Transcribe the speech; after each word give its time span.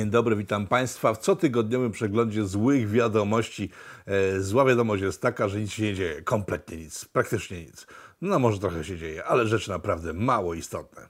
Dzień 0.00 0.10
dobry, 0.10 0.36
witam 0.36 0.66
Państwa 0.66 1.14
w 1.14 1.18
cotygodniowym 1.18 1.92
przeglądzie 1.92 2.44
złych 2.46 2.90
wiadomości. 2.90 3.70
E, 4.06 4.40
zła 4.40 4.64
wiadomość 4.64 5.02
jest 5.02 5.22
taka, 5.22 5.48
że 5.48 5.60
nic 5.60 5.70
się 5.70 5.82
nie 5.82 5.94
dzieje, 5.94 6.22
kompletnie 6.22 6.76
nic, 6.76 7.04
praktycznie 7.04 7.64
nic. 7.64 7.86
No 8.20 8.38
może 8.38 8.58
trochę 8.58 8.84
się 8.84 8.98
dzieje, 8.98 9.24
ale 9.24 9.46
rzeczy 9.46 9.70
naprawdę 9.70 10.12
mało 10.12 10.54
istotne. 10.54 11.08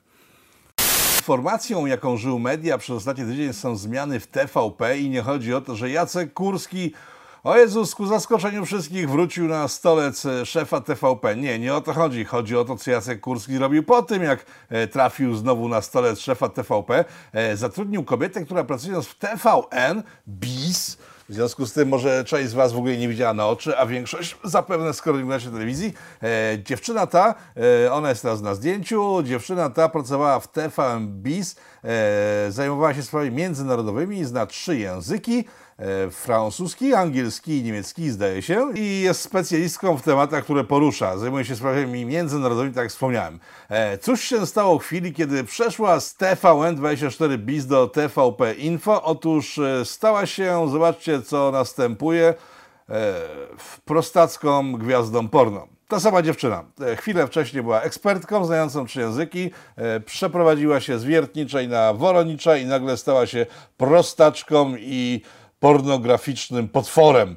Informacją, 1.19 1.87
jaką 1.87 2.17
żył 2.17 2.39
media 2.39 2.79
przez 2.79 2.97
ostatni 2.97 3.25
tydzień 3.25 3.53
są 3.53 3.77
zmiany 3.77 4.21
w 4.21 4.27
TVP 4.27 4.99
i 4.99 5.11
nie 5.11 5.23
chodzi 5.23 5.55
o 5.55 5.61
to, 5.61 5.77
że 5.77 5.91
Jacek 5.91 6.33
Kurski 6.33 6.93
o 7.43 7.57
Jezus, 7.57 7.95
ku 7.95 8.07
zaskoczeniu 8.07 8.65
wszystkich 8.65 9.11
wrócił 9.11 9.49
na 9.49 9.69
stolec 9.69 10.27
e, 10.27 10.47
szefa 10.47 10.81
TVP. 10.81 11.37
Nie, 11.37 11.59
nie 11.59 11.75
o 11.75 11.81
to 11.81 11.93
chodzi. 11.93 12.25
Chodzi 12.25 12.57
o 12.57 12.65
to, 12.65 12.77
co 12.77 12.91
Jacek 12.91 13.21
Kurski 13.21 13.59
robił 13.59 13.83
po 13.83 14.03
tym, 14.03 14.23
jak 14.23 14.47
e, 14.69 14.87
trafił 14.87 15.35
znowu 15.35 15.69
na 15.69 15.83
stolec 15.83 16.21
szefa 16.21 16.49
TVP. 16.49 17.05
E, 17.33 17.57
zatrudnił 17.57 18.05
kobietę, 18.05 18.45
która 18.45 18.65
pracując 18.65 19.07
w 19.07 19.15
TVN, 19.15 20.03
BIS, 20.29 20.99
w 21.29 21.35
związku 21.35 21.67
z 21.67 21.73
tym 21.73 21.89
może 21.89 22.25
część 22.25 22.51
z 22.51 22.55
Was 22.55 22.73
w 22.73 22.77
ogóle 22.77 22.97
nie 22.97 23.09
widziała 23.09 23.35
na 23.35 23.47
oczy, 23.47 23.79
a 23.79 23.87
większość 23.87 24.37
zapewne 24.45 24.93
skoro 24.93 25.17
nie 25.17 25.23
oglądacie 25.23 25.51
telewizji. 25.51 25.95
Dziewczyna 26.65 27.07
ta, 27.07 27.35
ona 27.91 28.09
jest 28.09 28.23
teraz 28.23 28.41
na 28.41 28.55
zdjęciu, 28.55 29.23
dziewczyna 29.23 29.71
ta 29.71 29.89
pracowała 29.89 30.41
w 30.41 30.49
TVN 30.49 31.23
BIS, 31.23 31.57
zajmowała 32.49 32.95
się 32.95 33.03
sprawami 33.03 33.31
międzynarodowymi, 33.31 34.25
zna 34.25 34.47
trzy 34.47 34.79
języki, 34.79 35.45
francuski, 36.11 36.95
angielski 36.95 37.59
i 37.59 37.63
niemiecki, 37.63 38.11
zdaje 38.11 38.43
się, 38.43 38.71
i 38.75 39.01
jest 39.01 39.21
specjalistką 39.21 39.97
w 39.97 40.03
tematach, 40.03 40.45
które 40.45 40.65
porusza. 40.65 41.19
Zajmuje 41.19 41.45
się 41.45 41.57
sprawami 41.57 42.05
międzynarodowymi, 42.05 42.75
tak 42.75 42.83
jak 42.83 42.91
wspomniałem. 42.91 43.41
E, 43.69 43.99
cóż 43.99 44.21
się 44.21 44.47
stało 44.47 44.79
w 44.79 44.83
chwili, 44.83 45.13
kiedy 45.13 45.45
przeszła 45.45 46.01
z 46.01 46.17
TVN24 46.17 47.39
BIS 47.39 47.67
do 47.67 47.87
TVP 47.87 48.55
Info? 48.55 49.03
Otóż 49.03 49.59
e, 49.59 49.85
stała 49.85 50.27
się, 50.27 50.71
zobaczcie 50.71 51.23
co 51.23 51.51
następuje, 51.51 52.35
prostacką 53.85 54.73
gwiazdą 54.73 55.29
porno. 55.29 55.67
Ta 55.89 56.01
sama 56.01 56.23
dziewczyna. 56.23 56.65
Chwilę 56.97 57.27
wcześniej 57.27 57.63
była 57.63 57.83
ekspertką 57.83 58.45
znającą 58.45 58.87
trzy 58.87 59.01
języki, 59.01 59.51
przeprowadziła 60.07 60.81
się 60.81 60.99
z 60.99 61.05
wiertniczej 61.05 61.69
na 61.69 61.95
woroniczej 61.95 62.63
i 62.63 62.67
nagle 62.67 62.97
stała 62.97 63.27
się 63.27 63.47
prostaczką 63.77 64.75
i 64.79 65.23
pornograficznym 65.61 66.69
potworem. 66.69 67.37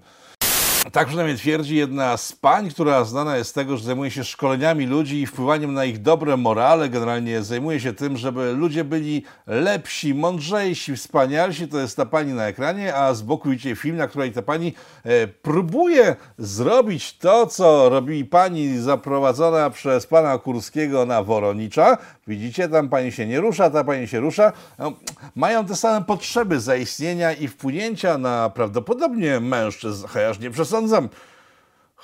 Tak 0.91 1.07
przynajmniej 1.07 1.37
twierdzi 1.37 1.75
jedna 1.75 2.17
z 2.17 2.31
pań, 2.31 2.69
która 2.69 3.03
znana 3.03 3.37
jest 3.37 3.49
z 3.49 3.53
tego, 3.53 3.77
że 3.77 3.83
zajmuje 3.83 4.11
się 4.11 4.23
szkoleniami 4.23 4.85
ludzi 4.85 5.21
i 5.21 5.25
wpływaniem 5.25 5.73
na 5.73 5.85
ich 5.85 6.01
dobre 6.01 6.37
morale. 6.37 6.89
Generalnie 6.89 7.43
zajmuje 7.43 7.79
się 7.79 7.93
tym, 7.93 8.17
żeby 8.17 8.53
ludzie 8.53 8.83
byli 8.83 9.23
lepsi, 9.47 10.13
mądrzejsi, 10.13 10.95
wspanialsi. 10.95 11.67
To 11.67 11.79
jest 11.79 11.97
ta 11.97 12.05
pani 12.05 12.33
na 12.33 12.47
ekranie, 12.47 12.95
a 12.95 13.13
z 13.13 13.21
boku 13.21 13.49
widzicie 13.49 13.75
film, 13.75 13.97
na 13.97 14.07
której 14.07 14.31
ta 14.31 14.41
pani 14.41 14.73
e, 15.03 15.27
próbuje 15.27 16.15
zrobić 16.37 17.17
to, 17.17 17.47
co 17.47 17.89
robi 17.89 18.25
pani 18.25 18.77
zaprowadzona 18.77 19.69
przez 19.69 20.07
pana 20.07 20.37
Kurskiego 20.37 21.05
na 21.05 21.23
Woronicza. 21.23 21.97
Widzicie, 22.27 22.69
tam 22.69 22.89
pani 22.89 23.11
się 23.11 23.25
nie 23.25 23.39
rusza, 23.39 23.69
ta 23.69 23.83
pani 23.83 24.07
się 24.07 24.19
rusza. 24.19 24.51
No, 24.79 24.93
mają 25.35 25.65
te 25.65 25.75
same 25.75 26.05
potrzeby 26.05 26.59
zaistnienia 26.59 27.33
i 27.33 27.47
wpłynięcia 27.47 28.17
na 28.17 28.49
prawdopodobnie 28.49 29.39
mężczyzn, 29.39 30.07
chociaż 30.07 30.39
nie 30.39 30.51
przesądzam, 30.51 31.09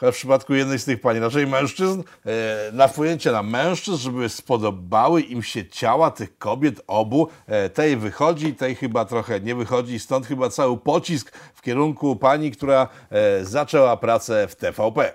w 0.02 0.12
przypadku 0.12 0.54
jednej 0.54 0.80
z 0.80 0.86
tych 0.86 1.02
pani, 1.02 1.20
raczej 1.20 1.48
mężczyzn, 1.48 2.04
e, 2.26 2.72
na 2.74 2.88
wpłynięcie 2.88 3.32
na 3.32 3.44
mężczyzn, 3.44 3.98
żeby 3.98 4.30
spodobały 4.30 5.22
im 5.22 5.44
się 5.44 5.70
ciała 5.70 6.12
tych 6.12 6.38
kobiet 6.38 6.82
obu. 6.88 7.28
E, 7.48 7.70
tej 7.70 7.98
wychodzi, 7.98 8.56
tej 8.56 8.76
chyba 8.76 9.06
trochę 9.06 9.40
nie 9.40 9.56
wychodzi, 9.56 10.00
stąd 10.00 10.28
chyba 10.28 10.50
cały 10.50 10.78
pocisk 10.78 11.32
w 11.54 11.62
kierunku 11.62 12.16
pani, 12.16 12.52
która 12.52 12.88
e, 13.10 13.46
zaczęła 13.46 13.98
pracę 13.98 14.48
w 14.48 14.56
TVP. 14.56 15.14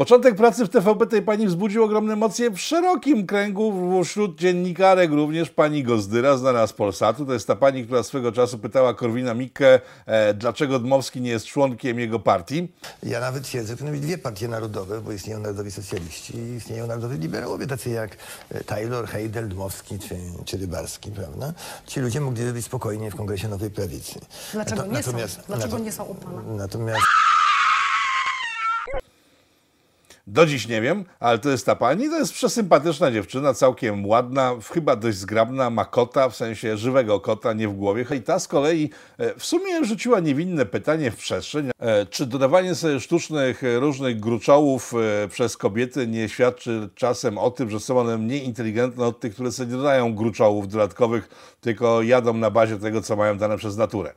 Początek 0.00 0.36
pracy 0.36 0.64
w 0.64 0.68
TVP 0.68 1.06
tej 1.06 1.22
pani 1.22 1.46
wzbudził 1.46 1.84
ogromne 1.84 2.12
emocje 2.12 2.50
w 2.50 2.58
szerokim 2.58 3.26
kręgu 3.26 4.04
wśród 4.04 4.38
dziennikarek, 4.38 5.10
również 5.10 5.50
pani 5.50 5.84
Gozdyra, 5.84 6.36
znana 6.36 6.66
z 6.66 6.72
Polsatu. 6.72 7.26
To 7.26 7.32
jest 7.32 7.46
ta 7.46 7.56
pani, 7.56 7.84
która 7.84 8.02
swego 8.02 8.32
czasu 8.32 8.58
pytała 8.58 8.94
Korwina 8.94 9.34
Mikke, 9.34 9.80
e, 10.06 10.34
dlaczego 10.34 10.78
Dmowski 10.78 11.20
nie 11.20 11.30
jest 11.30 11.46
członkiem 11.46 11.98
jego 11.98 12.18
partii. 12.18 12.72
Ja 13.02 13.20
nawet 13.20 13.44
twierdzę, 13.44 13.68
że 13.68 13.76
powinny 13.76 13.92
być 13.92 14.00
dwie 14.00 14.18
partie 14.18 14.48
narodowe, 14.48 15.00
bo 15.00 15.12
istnieją 15.12 15.40
narodowi 15.40 15.70
socjaliści 15.70 16.36
i 16.36 16.54
istnieją 16.54 16.86
narodowi 16.86 17.18
liberałowie, 17.18 17.66
tacy 17.66 17.90
jak 17.90 18.16
e, 18.50 18.64
Taylor, 18.64 19.06
Heidel, 19.06 19.48
Dmowski 19.48 19.98
czy, 19.98 20.16
czy 20.44 20.56
Rybarski, 20.56 21.10
prawda? 21.10 21.52
Ci 21.86 22.00
ludzie 22.00 22.20
mogliby 22.20 22.52
być 22.52 22.64
spokojnie 22.64 23.10
w 23.10 23.16
Kongresie 23.16 23.48
Nowej 23.48 23.70
Prawicy. 23.70 24.20
Dlaczego 24.52 24.86
nie 24.86 25.02
są? 25.02 25.12
Dlaczego 25.46 25.78
nie 25.78 25.92
są 25.92 26.04
u 26.04 26.14
pana? 26.14 26.42
Natomiast... 26.56 27.02
Do 30.26 30.46
dziś 30.46 30.68
nie 30.68 30.80
wiem, 30.80 31.04
ale 31.20 31.38
to 31.38 31.50
jest 31.50 31.66
ta 31.66 31.76
pani. 31.76 32.08
To 32.08 32.18
jest 32.18 32.32
przesympatyczna 32.32 33.12
dziewczyna, 33.12 33.54
całkiem 33.54 34.06
ładna, 34.06 34.52
chyba 34.72 34.96
dość 34.96 35.18
zgrabna, 35.18 35.70
ma 35.70 35.84
kota, 35.84 36.28
w 36.28 36.36
sensie 36.36 36.76
żywego 36.76 37.20
kota, 37.20 37.52
nie 37.52 37.68
w 37.68 37.72
głowie. 37.72 38.06
I 38.16 38.22
ta 38.22 38.38
z 38.38 38.48
kolei 38.48 38.90
e, 39.18 39.34
w 39.38 39.44
sumie 39.44 39.84
rzuciła 39.84 40.20
niewinne 40.20 40.66
pytanie 40.66 41.10
w 41.10 41.16
przestrzeń. 41.16 41.70
E, 41.78 42.06
czy 42.06 42.26
dodawanie 42.26 42.74
sobie 42.74 43.00
sztucznych, 43.00 43.64
e, 43.64 43.80
różnych 43.80 44.20
gruczołów 44.20 44.92
przez 45.30 45.56
kobiety 45.56 46.06
nie 46.06 46.28
świadczy 46.28 46.88
czasem 46.94 47.38
o 47.38 47.50
tym, 47.50 47.70
że 47.70 47.80
są 47.80 47.98
one 47.98 48.18
mniej 48.18 48.44
inteligentne 48.44 49.04
od 49.04 49.20
tych, 49.20 49.34
które 49.34 49.52
sobie 49.52 49.70
nie 49.70 49.76
dodają 49.76 50.14
gruczołów 50.14 50.68
dodatkowych, 50.68 51.28
tylko 51.60 52.02
jadą 52.02 52.34
na 52.34 52.50
bazie 52.50 52.78
tego, 52.78 53.02
co 53.02 53.16
mają 53.16 53.38
dane 53.38 53.56
przez 53.56 53.76
naturę? 53.76 54.12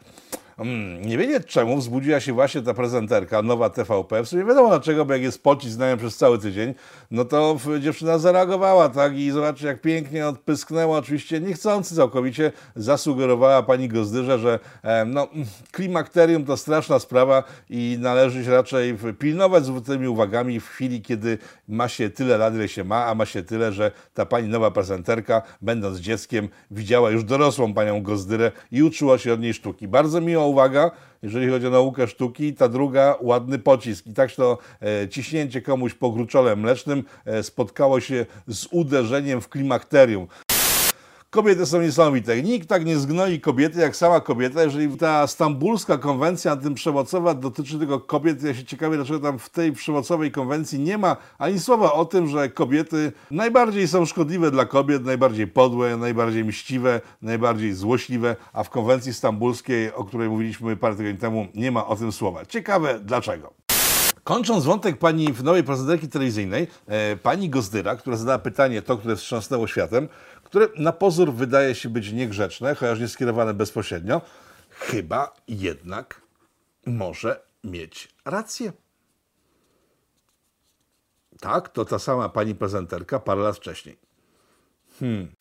Hmm, 0.58 1.02
nie 1.02 1.18
wiedzieć 1.18 1.48
czemu 1.48 1.78
wzbudziła 1.78 2.20
się 2.20 2.34
właśnie 2.34 2.62
ta 2.62 2.74
prezenterka, 2.74 3.42
nowa 3.42 3.70
TVP. 3.70 4.24
W 4.24 4.28
sumie 4.30 4.46
wiadomo 4.46 4.70
dlaczego, 4.70 5.06
bo 5.06 5.14
jak 5.14 5.22
jest 5.22 5.44
pocisk 5.44 5.74
znają 5.74 5.98
przez 5.98 6.18
cały 6.18 6.40
tydzień, 6.40 6.74
no 7.12 7.26
to 7.26 7.58
dziewczyna 7.80 8.18
zareagowała, 8.18 8.90
tak? 8.90 9.18
I 9.18 9.32
zobaczcie, 9.32 9.68
jak 9.68 9.82
pięknie 9.82 10.28
odpysknęła, 10.28 10.98
oczywiście 10.98 11.40
niechcący 11.42 11.96
całkowicie, 11.96 12.52
zasugerowała 12.76 13.64
pani 13.64 13.88
Gozdyrze, 13.88 14.40
że 14.40 14.60
e, 14.84 15.06
no, 15.06 15.28
klimakterium 15.72 16.46
to 16.46 16.58
straszna 16.58 17.00
sprawa 17.00 17.44
i 17.70 17.98
należy 18.00 18.46
się 18.46 18.52
raczej 18.52 18.98
pilnować 19.20 19.66
z 19.66 19.86
tymi 19.86 20.08
uwagami 20.08 20.60
w 20.60 20.68
chwili, 20.68 21.02
kiedy 21.02 21.38
ma 21.68 21.88
się 21.88 22.10
tyle 22.10 22.38
lat, 22.38 22.54
ile 22.56 22.68
się 22.68 22.84
ma, 22.84 23.06
a 23.06 23.16
ma 23.16 23.26
się 23.26 23.44
tyle, 23.44 23.72
że 23.72 23.92
ta 24.14 24.26
pani 24.26 24.48
nowa 24.48 24.72
prezenterka, 24.72 25.42
będąc 25.62 26.00
dzieckiem, 26.00 26.50
widziała 26.72 27.12
już 27.12 27.24
dorosłą 27.24 27.74
panią 27.74 28.04
Gozdyrę 28.04 28.52
i 28.72 28.84
uczyła 28.84 29.18
się 29.18 29.34
od 29.34 29.40
niej 29.40 29.54
sztuki. 29.54 29.88
Bardzo 29.88 30.22
miło 30.22 30.43
uwaga, 30.46 30.92
jeżeli 31.24 31.50
chodzi 31.50 31.68
o 31.68 31.70
naukę 31.70 32.08
sztuki, 32.08 32.54
ta 32.54 32.70
druga 32.70 33.16
ładny 33.22 33.60
pocisk. 33.60 34.08
I 34.08 34.14
tak 34.14 34.32
to 34.32 34.58
e, 34.82 35.10
ciśnięcie 35.10 35.62
komuś 35.62 35.94
po 35.94 36.12
gruczole 36.12 36.56
mlecznym 36.56 37.04
e, 37.26 37.44
spotkało 37.44 38.00
się 38.00 38.26
z 38.48 38.68
uderzeniem 38.72 39.42
w 39.42 39.50
klimakterium. 39.50 40.28
Kobiety 41.34 41.66
są 41.66 41.82
niesamowite. 41.82 42.42
Nikt 42.42 42.70
tak 42.70 42.86
nie 42.86 42.98
zgnoi 42.98 43.40
kobiety 43.40 43.80
jak 43.80 43.96
sama 43.96 44.20
kobieta. 44.22 44.64
Jeżeli 44.64 44.98
ta 44.98 45.28
stambulska 45.28 45.98
konwencja 45.98 46.52
antyprzemocowa 46.52 47.34
dotyczy 47.34 47.80
tylko 47.80 48.00
kobiet, 48.00 48.44
ja 48.44 48.54
się 48.54 48.66
ciekawię, 48.66 48.96
dlaczego 48.96 49.20
tam 49.20 49.40
w 49.40 49.50
tej 49.50 49.72
przemocowej 49.72 50.32
konwencji 50.32 50.80
nie 50.80 50.98
ma 50.98 51.18
ani 51.38 51.60
słowa 51.60 51.94
o 51.94 52.06
tym, 52.06 52.28
że 52.28 52.50
kobiety 52.50 53.12
najbardziej 53.32 53.88
są 53.88 54.06
szkodliwe 54.06 54.52
dla 54.52 54.66
kobiet, 54.66 55.06
najbardziej 55.06 55.48
podłe, 55.48 55.98
najbardziej 55.98 56.46
mściwe, 56.46 57.02
najbardziej 57.22 57.74
złośliwe, 57.74 58.36
a 58.54 58.64
w 58.64 58.70
konwencji 58.70 59.14
stambulskiej, 59.14 59.94
o 59.94 60.04
której 60.04 60.30
mówiliśmy 60.30 60.78
parę 60.78 60.96
tygodni 60.96 61.20
temu, 61.20 61.48
nie 61.56 61.72
ma 61.72 61.88
o 61.88 61.96
tym 61.96 62.12
słowa. 62.12 62.46
Ciekawe 62.46 63.00
dlaczego. 63.00 63.64
Kończąc 64.24 64.66
wątek 64.66 64.98
pani 64.98 65.34
w 65.34 65.44
nowej 65.44 65.64
prezenterki 65.64 66.08
telewizyjnej, 66.08 66.68
e, 66.88 67.16
pani 67.16 67.50
Gozdyra, 67.50 67.96
która 67.96 68.18
zadała 68.18 68.40
pytanie, 68.40 68.82
to, 68.82 68.98
które 68.98 69.16
wstrząsnęło 69.16 69.68
światem, 69.68 70.08
które 70.54 70.68
na 70.78 70.92
pozór 70.92 71.34
wydaje 71.34 71.76
się 71.76 71.90
być 71.90 72.12
niegrzeczne, 72.12 72.76
chociaż 72.76 73.00
nie 73.00 73.08
skierowane 73.08 73.54
bezpośrednio, 73.54 74.22
chyba 74.70 75.36
jednak 75.48 76.22
może 76.86 77.42
mieć 77.64 78.16
rację. 78.26 78.74
Tak, 81.40 81.70
to 81.70 81.86
ta 81.86 82.00
sama 82.00 82.30
pani 82.30 82.56
prezenterka 82.56 83.20
parę 83.20 83.42
lat 83.42 83.58
wcześniej. 83.58 83.98
Hmm. 85.00 85.32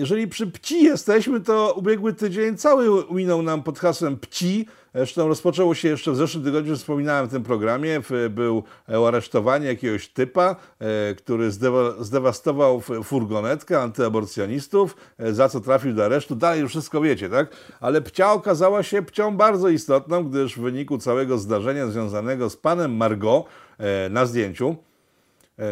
Jeżeli 0.00 0.28
przy 0.28 0.46
pci 0.46 0.84
jesteśmy, 0.84 1.40
to 1.40 1.74
ubiegły 1.76 2.12
tydzień 2.12 2.56
cały 2.56 3.04
minął 3.10 3.42
nam 3.42 3.62
pod 3.62 3.78
hasłem 3.78 4.16
pci. 4.16 4.66
Zresztą 4.94 5.28
rozpoczęło 5.28 5.74
się 5.74 5.88
jeszcze 5.88 6.12
w 6.12 6.16
zeszłym 6.16 6.44
tygodniu, 6.44 6.76
wspominałem 6.76 7.26
w 7.26 7.30
tym 7.30 7.42
programie, 7.42 8.00
był 8.30 8.62
aresztowanie 9.06 9.66
jakiegoś 9.66 10.08
typa, 10.08 10.56
e, 10.78 11.14
który 11.14 11.50
zdewastował 11.98 12.80
furgonetkę 13.04 13.82
antyaborcjonistów, 13.82 14.96
e, 15.18 15.32
za 15.32 15.48
co 15.48 15.60
trafił 15.60 15.94
do 15.94 16.04
aresztu. 16.04 16.36
Dalej 16.36 16.60
już 16.60 16.70
wszystko 16.70 17.00
wiecie, 17.00 17.28
tak? 17.28 17.48
Ale 17.80 18.02
pcia 18.02 18.32
okazała 18.32 18.82
się 18.82 19.02
pcią 19.02 19.36
bardzo 19.36 19.68
istotną, 19.68 20.24
gdyż 20.24 20.56
w 20.56 20.60
wyniku 20.60 20.98
całego 20.98 21.38
zdarzenia 21.38 21.86
związanego 21.86 22.50
z 22.50 22.56
panem 22.56 22.96
Margot 22.96 23.44
e, 23.78 24.08
na 24.08 24.26
zdjęciu, 24.26 24.76
E, 24.76 24.89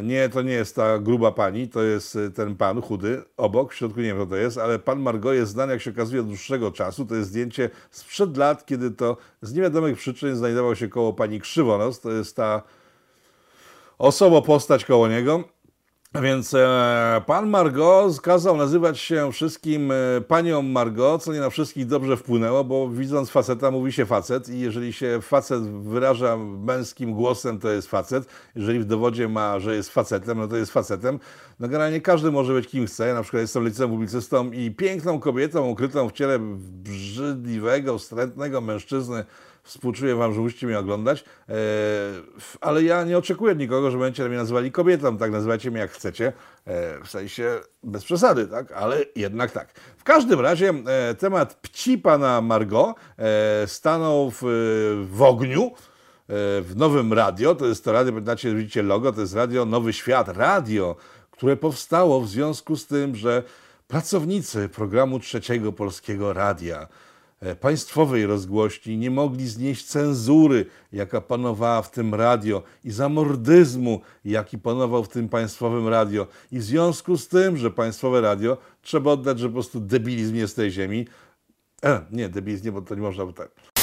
nie, 0.02 0.28
to 0.28 0.42
nie 0.42 0.52
jest 0.52 0.76
ta 0.76 0.98
gruba 0.98 1.32
pani, 1.32 1.68
to 1.68 1.82
jest 1.82 2.16
e, 2.16 2.30
ten 2.30 2.56
pan 2.56 2.82
chudy 2.82 3.22
obok, 3.36 3.72
w 3.72 3.76
środku 3.76 4.00
nie 4.00 4.06
wiem, 4.06 4.16
kto 4.16 4.26
to 4.26 4.36
jest, 4.36 4.58
ale 4.58 4.78
pan 4.78 5.00
Margot 5.00 5.34
jest 5.34 5.52
znany, 5.52 5.72
jak 5.72 5.82
się 5.82 5.90
okazuje, 5.90 6.20
od 6.20 6.26
dłuższego 6.26 6.72
czasu. 6.72 7.06
To 7.06 7.14
jest 7.14 7.28
zdjęcie 7.28 7.70
sprzed 7.90 8.36
lat, 8.36 8.66
kiedy 8.66 8.90
to 8.90 9.16
z 9.42 9.54
niewiadomych 9.54 9.98
przyczyn 9.98 10.36
znajdował 10.36 10.76
się 10.76 10.88
koło 10.88 11.12
pani 11.12 11.40
Krzywonos. 11.40 12.00
To 12.00 12.12
jest 12.12 12.36
ta 12.36 12.62
osoba, 13.98 14.42
postać 14.42 14.84
koło 14.84 15.08
niego. 15.08 15.44
Więc 16.14 16.54
e, 16.54 17.22
pan 17.26 17.50
Margot 17.50 18.20
kazał 18.20 18.56
nazywać 18.56 18.98
się 18.98 19.32
wszystkim 19.32 19.92
e, 19.92 20.20
panią 20.20 20.62
Margot, 20.62 21.22
co 21.22 21.32
nie 21.32 21.40
na 21.40 21.50
wszystkich 21.50 21.86
dobrze 21.86 22.16
wpłynęło, 22.16 22.64
bo 22.64 22.88
widząc 22.88 23.30
faceta 23.30 23.70
mówi 23.70 23.92
się 23.92 24.06
facet 24.06 24.48
i 24.48 24.60
jeżeli 24.60 24.92
się 24.92 25.18
facet 25.22 25.62
wyraża 25.82 26.36
męskim 26.36 27.14
głosem, 27.14 27.58
to 27.58 27.70
jest 27.70 27.88
facet. 27.88 28.28
Jeżeli 28.54 28.78
w 28.78 28.84
dowodzie 28.84 29.28
ma, 29.28 29.60
że 29.60 29.76
jest 29.76 29.90
facetem, 29.90 30.38
no 30.38 30.48
to 30.48 30.56
jest 30.56 30.72
facetem. 30.72 31.18
No 31.60 31.68
generalnie 31.68 32.00
każdy 32.00 32.30
może 32.30 32.52
być 32.52 32.66
kim 32.68 32.86
chce. 32.86 33.08
Ja 33.08 33.14
na 33.14 33.22
przykład 33.22 33.40
jestem 33.40 33.64
liceum 33.64 33.90
publicystą 33.90 34.50
i 34.50 34.70
piękną 34.70 35.20
kobietą 35.20 35.68
ukrytą 35.68 36.08
w 36.08 36.12
ciele 36.12 36.38
brzydliwego, 36.82 37.98
wstrętnego 37.98 38.60
mężczyzny 38.60 39.24
Współczuję 39.68 40.14
wam, 40.14 40.34
że 40.34 40.40
musicie 40.40 40.66
mnie 40.66 40.78
oglądać, 40.78 41.24
e, 41.48 41.54
ale 42.60 42.82
ja 42.82 43.04
nie 43.04 43.18
oczekuję 43.18 43.54
nikogo, 43.54 43.90
że 43.90 43.98
będziecie 43.98 44.28
mnie 44.28 44.38
nazywali 44.38 44.72
kobietą, 44.72 45.18
tak 45.18 45.32
nazywajcie 45.32 45.70
mnie 45.70 45.80
jak 45.80 45.90
chcecie, 45.90 46.32
e, 46.66 47.04
w 47.04 47.10
sensie 47.10 47.60
bez 47.82 48.04
przesady, 48.04 48.46
tak, 48.46 48.72
ale 48.72 49.04
jednak 49.16 49.50
tak. 49.50 49.72
W 49.98 50.04
każdym 50.04 50.40
razie 50.40 50.74
e, 50.86 51.14
temat 51.14 51.54
pci 51.54 51.98
pana 51.98 52.40
Margot 52.40 52.96
stanął 53.66 54.30
w, 54.30 54.42
w 55.10 55.22
ogniu, 55.22 55.72
w 56.62 56.72
nowym 56.76 57.12
radio, 57.12 57.54
to 57.54 57.66
jest 57.66 57.84
to 57.84 57.92
radio, 57.92 58.12
pamiętacie, 58.12 58.54
widzicie 58.54 58.82
logo, 58.82 59.12
to 59.12 59.20
jest 59.20 59.34
radio 59.34 59.64
Nowy 59.64 59.92
Świat, 59.92 60.28
radio, 60.28 60.96
które 61.30 61.56
powstało 61.56 62.20
w 62.20 62.28
związku 62.28 62.76
z 62.76 62.86
tym, 62.86 63.16
że 63.16 63.42
pracownicy 63.88 64.68
programu 64.68 65.20
Trzeciego 65.20 65.72
Polskiego 65.72 66.32
Radia, 66.32 66.88
E, 66.88 67.07
państwowej 67.60 68.26
rozgłośni 68.26 68.98
nie 68.98 69.10
mogli 69.10 69.48
znieść 69.48 69.86
cenzury, 69.86 70.66
jaka 70.92 71.20
panowała 71.20 71.82
w 71.82 71.90
tym 71.90 72.14
radio 72.14 72.62
i 72.84 72.90
zamordyzmu, 72.90 74.00
jaki 74.24 74.58
panował 74.58 75.04
w 75.04 75.08
tym 75.08 75.28
państwowym 75.28 75.88
radio. 75.88 76.26
I 76.52 76.58
w 76.58 76.62
związku 76.62 77.16
z 77.16 77.28
tym, 77.28 77.56
że 77.56 77.70
państwowe 77.70 78.20
radio, 78.20 78.56
trzeba 78.82 79.10
oddać, 79.10 79.38
że 79.38 79.48
po 79.48 79.52
prostu 79.52 79.80
debilizm 79.80 80.34
jest 80.34 80.56
tej 80.56 80.70
ziemi. 80.70 81.06
E, 81.84 82.00
nie, 82.10 82.28
debilizm 82.28 82.64
nie, 82.64 82.72
bo 82.72 82.82
to 82.82 82.94
nie 82.94 83.02
można 83.02 83.32
tak. 83.32 83.77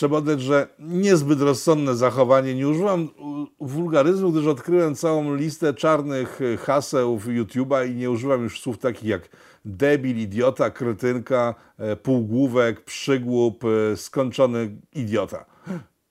Trzeba 0.00 0.16
oddać, 0.16 0.40
że 0.40 0.68
niezbyt 0.78 1.40
rozsądne 1.40 1.96
zachowanie. 1.96 2.54
Nie 2.54 2.68
używam 2.68 3.08
wulgaryzmu, 3.60 4.32
gdyż 4.32 4.46
odkryłem 4.46 4.94
całą 4.94 5.34
listę 5.34 5.74
czarnych 5.74 6.40
haseł 6.58 7.18
w 7.18 7.26
YouTube'a 7.26 7.90
i 7.90 7.94
nie 7.94 8.10
używam 8.10 8.42
już 8.42 8.60
słów 8.60 8.78
takich 8.78 9.04
jak 9.04 9.28
debil, 9.64 10.18
idiota, 10.18 10.70
kretynka, 10.70 11.54
e, 11.78 11.96
półgłówek, 11.96 12.84
przygłup, 12.84 13.64
e, 13.64 13.96
skończony 13.96 14.76
idiota. 14.94 15.44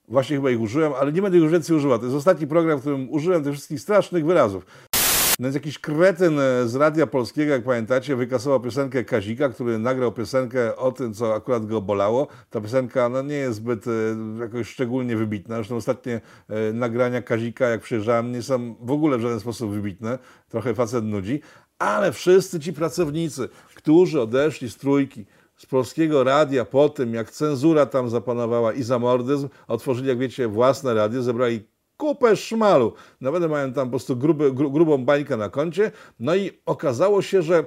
Właśnie 0.07 0.35
chyba 0.35 0.51
ich 0.51 0.61
użyłem, 0.61 0.93
ale 0.93 1.11
nie 1.11 1.21
będę 1.21 1.37
już 1.37 1.51
więcej 1.51 1.75
używał. 1.75 1.99
To 1.99 2.05
jest 2.05 2.17
ostatni 2.17 2.47
program, 2.47 2.77
w 2.77 2.81
którym 2.81 3.11
użyłem 3.11 3.43
tych 3.43 3.53
wszystkich 3.53 3.79
strasznych 3.79 4.25
wyrazów. 4.25 4.65
No 5.39 5.43
więc 5.43 5.55
jakiś 5.55 5.79
kretyn 5.79 6.39
e, 6.39 6.67
z 6.67 6.75
Radia 6.75 7.07
Polskiego, 7.07 7.51
jak 7.51 7.63
pamiętacie, 7.63 8.15
wykasował 8.15 8.59
piosenkę 8.59 9.03
Kazika, 9.03 9.49
który 9.49 9.79
nagrał 9.79 10.11
piosenkę 10.11 10.75
o 10.75 10.91
tym, 10.91 11.13
co 11.13 11.35
akurat 11.35 11.65
go 11.65 11.81
bolało. 11.81 12.27
Ta 12.49 12.61
piosenka 12.61 13.09
no, 13.09 13.21
nie 13.21 13.35
jest 13.35 13.57
zbyt 13.57 13.85
jakoś 14.39 14.67
szczególnie 14.67 15.17
wybitna. 15.17 15.55
Zresztą 15.55 15.75
ostatnie 15.75 16.21
nagrania 16.73 17.21
Kazika, 17.21 17.69
jak 17.69 17.81
przyjeżdżałem, 17.81 18.31
nie 18.31 18.41
są 18.41 18.75
w 18.81 18.91
ogóle 18.91 19.17
w 19.17 19.21
żaden 19.21 19.39
sposób 19.39 19.71
wybitne. 19.71 20.19
Trochę 20.49 20.75
facet 20.75 21.05
nudzi. 21.05 21.41
Ale 21.79 22.11
wszyscy 22.11 22.59
ci 22.59 22.73
pracownicy, 22.73 23.49
którzy 23.75 24.21
odeszli 24.21 24.69
z 24.69 24.77
trójki, 24.77 25.25
z 25.57 25.65
polskiego 25.65 26.23
radia 26.23 26.65
po 26.65 26.89
tym, 26.89 27.13
jak 27.13 27.31
cenzura 27.31 27.85
tam 27.85 28.09
zapanowała 28.09 28.73
i 28.73 28.83
zamordyzm, 28.83 29.49
otworzyli, 29.67 30.07
jak 30.09 30.17
wiecie, 30.17 30.47
własne 30.47 30.93
radio, 30.93 31.21
zebrali 31.21 31.63
kupę 31.99 32.35
szmalu. 32.35 32.93
Nawet 33.21 33.49
mają 33.49 33.73
tam 33.73 33.87
po 33.87 33.89
prostu 33.89 34.15
gruby, 34.15 34.53
gru, 34.53 34.71
grubą 34.71 35.05
bańkę 35.05 35.37
na 35.37 35.49
koncie. 35.49 35.91
No 36.19 36.35
i 36.35 36.51
okazało 36.65 37.21
się, 37.21 37.41
że 37.41 37.65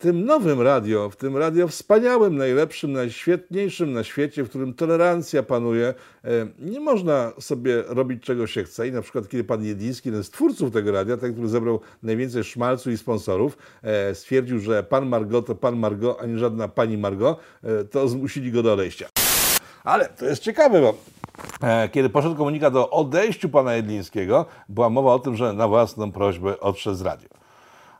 tym 0.00 0.24
nowym 0.24 0.60
radio, 0.60 1.10
w 1.10 1.16
tym 1.16 1.36
radio 1.36 1.68
wspaniałym, 1.68 2.36
najlepszym, 2.36 2.92
najświetniejszym 2.92 3.92
na 3.92 4.04
świecie, 4.04 4.44
w 4.44 4.48
którym 4.48 4.74
tolerancja 4.74 5.42
panuje, 5.42 5.94
e, 6.24 6.46
nie 6.58 6.80
można 6.80 7.32
sobie 7.40 7.82
robić 7.86 8.22
czego 8.22 8.46
się 8.46 8.64
chce. 8.64 8.88
I 8.88 8.92
na 8.92 9.02
przykład, 9.02 9.28
kiedy 9.28 9.44
pan 9.44 9.64
Jedliński, 9.64 10.08
jeden 10.08 10.24
z 10.24 10.30
twórców 10.30 10.72
tego 10.72 10.92
radia, 10.92 11.16
ten, 11.16 11.32
który 11.32 11.48
zebrał 11.48 11.80
najwięcej 12.02 12.44
szmalcu 12.44 12.90
i 12.90 12.96
sponsorów, 12.96 13.58
e, 13.82 14.14
stwierdził, 14.14 14.60
że 14.60 14.82
pan 14.82 15.08
Margot 15.08 15.46
to 15.46 15.54
pan 15.54 15.76
Margot, 15.76 16.16
a 16.20 16.26
nie 16.26 16.38
żadna 16.38 16.68
pani 16.68 16.98
Margot, 16.98 17.38
e, 17.64 17.84
to 17.84 18.08
zmusili 18.08 18.52
go 18.52 18.62
do 18.62 18.72
odejścia. 18.72 19.08
Ale 19.84 20.08
to 20.08 20.26
jest 20.26 20.42
ciekawe, 20.42 20.80
bo 20.80 20.94
kiedy 21.92 22.10
poszedł 22.10 22.34
komunikat 22.34 22.76
o 22.76 22.90
odejściu 22.90 23.48
pana 23.48 23.74
Jedlińskiego, 23.74 24.46
była 24.68 24.90
mowa 24.90 25.14
o 25.14 25.18
tym, 25.18 25.36
że 25.36 25.52
na 25.52 25.68
własną 25.68 26.12
prośbę 26.12 26.60
odszedł 26.60 26.96
z 26.96 27.02
radio. 27.02 27.39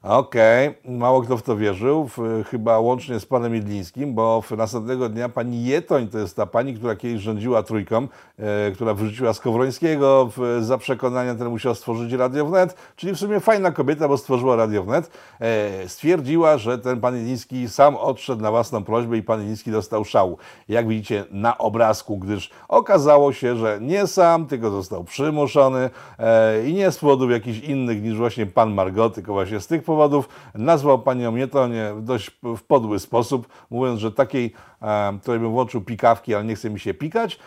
Okej, 0.02 0.68
okay. 0.68 0.92
mało 0.92 1.22
kto 1.22 1.36
w 1.36 1.42
to 1.42 1.56
wierzył, 1.56 2.08
w, 2.08 2.44
chyba 2.50 2.78
łącznie 2.78 3.20
z 3.20 3.26
panem 3.26 3.54
Jedlińskim, 3.54 4.14
bo 4.14 4.42
w 4.42 4.50
następnego 4.50 5.08
dnia 5.08 5.28
pani 5.28 5.64
Jetoń, 5.64 6.08
to 6.08 6.18
jest 6.18 6.36
ta 6.36 6.46
pani, 6.46 6.74
która 6.74 6.96
kiedyś 6.96 7.22
rządziła 7.22 7.62
trójką, 7.62 8.08
e, 8.38 8.70
która 8.70 8.94
wyrzuciła 8.94 9.32
Skowrońskiego 9.32 10.30
w, 10.36 10.58
za 10.64 10.78
przekonania, 10.78 11.34
ten 11.34 11.48
musiał 11.48 11.74
stworzyć 11.74 12.12
Radio 12.12 12.46
Wnet, 12.46 12.74
czyli 12.96 13.12
w 13.12 13.18
sumie 13.18 13.40
fajna 13.40 13.70
kobieta, 13.70 14.08
bo 14.08 14.16
stworzyła 14.16 14.56
Radio 14.56 14.82
Wnet, 14.82 15.10
e, 15.40 15.88
stwierdziła, 15.88 16.58
że 16.58 16.78
ten 16.78 17.00
pan 17.00 17.16
Jedliński 17.16 17.68
sam 17.68 17.96
odszedł 17.96 18.42
na 18.42 18.50
własną 18.50 18.84
prośbę 18.84 19.16
i 19.16 19.22
pan 19.22 19.38
Jedliński 19.38 19.70
dostał 19.70 20.04
szału. 20.04 20.38
Jak 20.68 20.88
widzicie 20.88 21.24
na 21.30 21.58
obrazku, 21.58 22.18
gdyż 22.18 22.50
okazało 22.68 23.32
się, 23.32 23.56
że 23.56 23.78
nie 23.80 24.06
sam, 24.06 24.46
tylko 24.46 24.70
został 24.70 25.04
przymuszony 25.04 25.90
e, 26.18 26.68
i 26.68 26.74
nie 26.74 26.90
z 26.90 26.98
powodów 26.98 27.30
jakichś 27.30 27.58
innych 27.58 28.02
niż 28.02 28.16
właśnie 28.16 28.46
pan 28.46 28.74
Margot, 28.74 29.14
tylko 29.14 29.32
właśnie 29.32 29.60
z 29.60 29.66
tych 29.66 29.89
powodów 29.90 30.28
nazwał 30.54 30.98
panią 30.98 31.32
Mietonie 31.32 31.92
w 31.94 32.02
dość 32.02 32.30
w 32.42 32.62
podły 32.62 32.98
sposób, 32.98 33.48
mówiąc, 33.70 34.00
że 34.00 34.12
takiej, 34.12 34.52
e, 34.82 35.18
której 35.22 35.40
bym 35.40 35.50
włączył 35.50 35.80
pikawki, 35.80 36.34
ale 36.34 36.44
nie 36.44 36.54
chce 36.54 36.70
mi 36.70 36.80
się 36.80 36.94
pikać, 36.94 37.34
e, 37.34 37.38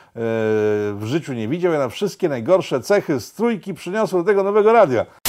w 0.94 1.02
życiu 1.04 1.34
nie 1.34 1.48
widział. 1.48 1.74
Ja 1.74 1.80
na 1.80 1.90
wszystkie 1.90 2.30
najgorsze 2.30 2.82
cechy 2.82 3.20
z 3.20 3.34
trójki 3.34 3.74
przyniosłem 3.74 4.24
do 4.24 4.28
tego 4.28 4.44
nowego 4.44 4.74
radia. 4.74 5.23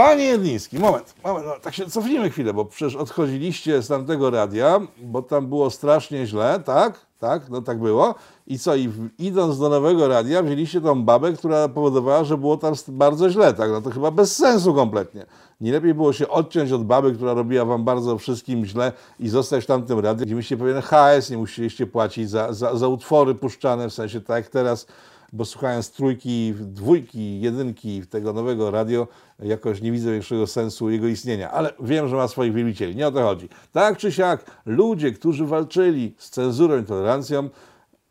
Panie 0.00 0.24
Jedliński, 0.24 0.78
moment, 0.78 1.14
moment, 1.24 1.46
no, 1.46 1.52
tak 1.62 1.74
się 1.74 1.86
cofnijmy 1.86 2.30
chwilę, 2.30 2.54
bo 2.54 2.64
przecież 2.64 2.96
odchodziliście 2.96 3.82
z 3.82 3.88
tamtego 3.88 4.30
radia, 4.30 4.80
bo 5.02 5.22
tam 5.22 5.46
było 5.46 5.70
strasznie 5.70 6.26
źle, 6.26 6.60
tak? 6.64 7.06
Tak, 7.18 7.48
no 7.50 7.62
tak 7.62 7.78
było. 7.78 8.14
I 8.46 8.58
co, 8.58 8.76
i 8.76 8.90
idąc 9.18 9.58
do 9.58 9.68
nowego 9.68 10.08
radia, 10.08 10.42
wzięliście 10.42 10.80
tą 10.80 11.04
babę, 11.04 11.32
która 11.32 11.68
powodowała, 11.68 12.24
że 12.24 12.38
było 12.38 12.56
tam 12.56 12.74
bardzo 12.88 13.30
źle, 13.30 13.54
tak? 13.54 13.70
No 13.70 13.82
to 13.82 13.90
chyba 13.90 14.10
bez 14.10 14.36
sensu 14.36 14.74
kompletnie. 14.74 15.26
Nie 15.60 15.72
lepiej 15.72 15.94
było 15.94 16.12
się 16.12 16.28
odciąć 16.28 16.72
od 16.72 16.84
baby, 16.84 17.12
która 17.12 17.34
robiła 17.34 17.64
wam 17.64 17.84
bardzo 17.84 18.18
wszystkim 18.18 18.64
źle 18.64 18.92
i 19.18 19.28
zostać 19.28 19.64
w 19.64 19.66
tamtym 19.66 19.98
radiu, 19.98 20.26
gdzie 20.26 20.34
mieliście 20.34 20.56
pewien 20.56 20.82
HS, 20.82 21.30
nie 21.30 21.38
musieliście 21.38 21.86
płacić 21.86 22.30
za, 22.30 22.52
za, 22.52 22.76
za 22.76 22.88
utwory 22.88 23.34
puszczane, 23.34 23.88
w 23.88 23.92
sensie 23.92 24.20
tak 24.20 24.44
jak 24.44 24.52
teraz 24.52 24.86
bo 25.32 25.44
słuchając 25.44 25.90
trójki, 25.90 26.54
dwójki, 26.58 27.40
jedynki 27.40 28.06
tego 28.06 28.32
nowego 28.32 28.70
radio, 28.70 29.08
jakoś 29.38 29.80
nie 29.80 29.92
widzę 29.92 30.12
większego 30.12 30.46
sensu 30.46 30.90
jego 30.90 31.06
istnienia. 31.06 31.50
Ale 31.50 31.72
wiem, 31.80 32.08
że 32.08 32.16
ma 32.16 32.28
swoich 32.28 32.52
wielbicieli, 32.52 32.96
nie 32.96 33.08
o 33.08 33.12
to 33.12 33.22
chodzi. 33.22 33.48
Tak 33.72 33.98
czy 33.98 34.12
siak, 34.12 34.60
ludzie, 34.66 35.12
którzy 35.12 35.46
walczyli 35.46 36.14
z 36.18 36.30
cenzurą 36.30 36.78
i 36.78 36.84
tolerancją, 36.84 37.48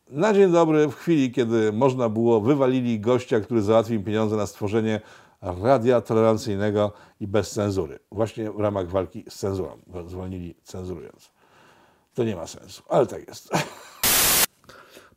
na 0.10 0.34
dzień 0.34 0.52
dobry, 0.52 0.88
w 0.88 0.96
chwili, 0.96 1.32
kiedy 1.32 1.74
można 1.74 2.10
było, 2.10 2.42
wywalili 2.42 3.00
gościa, 3.00 3.40
który 3.40 3.62
załatwił 3.62 4.04
pieniądze 4.04 4.36
na 4.36 4.48
stworzenie 4.48 5.02
radia 5.42 6.02
tolerancyjnego 6.02 6.92
i 7.20 7.28
bez 7.28 7.52
cenzury. 7.52 8.00
Właśnie 8.12 8.52
w 8.52 8.60
ramach 8.60 8.88
walki 8.88 9.26
z 9.30 9.36
cenzurą. 9.36 9.78
Zwolnili 10.08 10.56
cenzurując. 10.64 11.32
To 12.14 12.24
nie 12.24 12.36
ma 12.36 12.48
sensu, 12.48 12.84
ale 12.90 13.08
tak 13.08 13.28
jest. 13.28 13.50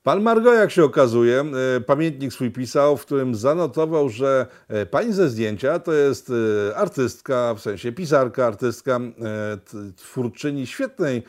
Pan 0.02 0.22
Margo, 0.22 0.54
jak 0.54 0.70
się 0.70 0.84
okazuje, 0.84 1.44
e, 1.76 1.80
pamiętnik 1.80 2.32
swój 2.32 2.50
pisał, 2.50 2.96
w 2.96 3.06
którym 3.06 3.34
zanotował, 3.34 4.08
że 4.08 4.46
e, 4.68 4.86
pani 4.86 5.12
ze 5.12 5.28
zdjęcia 5.28 5.78
to 5.78 5.92
jest 5.92 6.32
e, 6.70 6.76
artystka, 6.76 7.54
w 7.54 7.60
sensie 7.60 7.92
pisarka, 7.92 8.46
artystka, 8.46 9.00
twórczyni 9.96 10.66
świetnej 10.66 11.22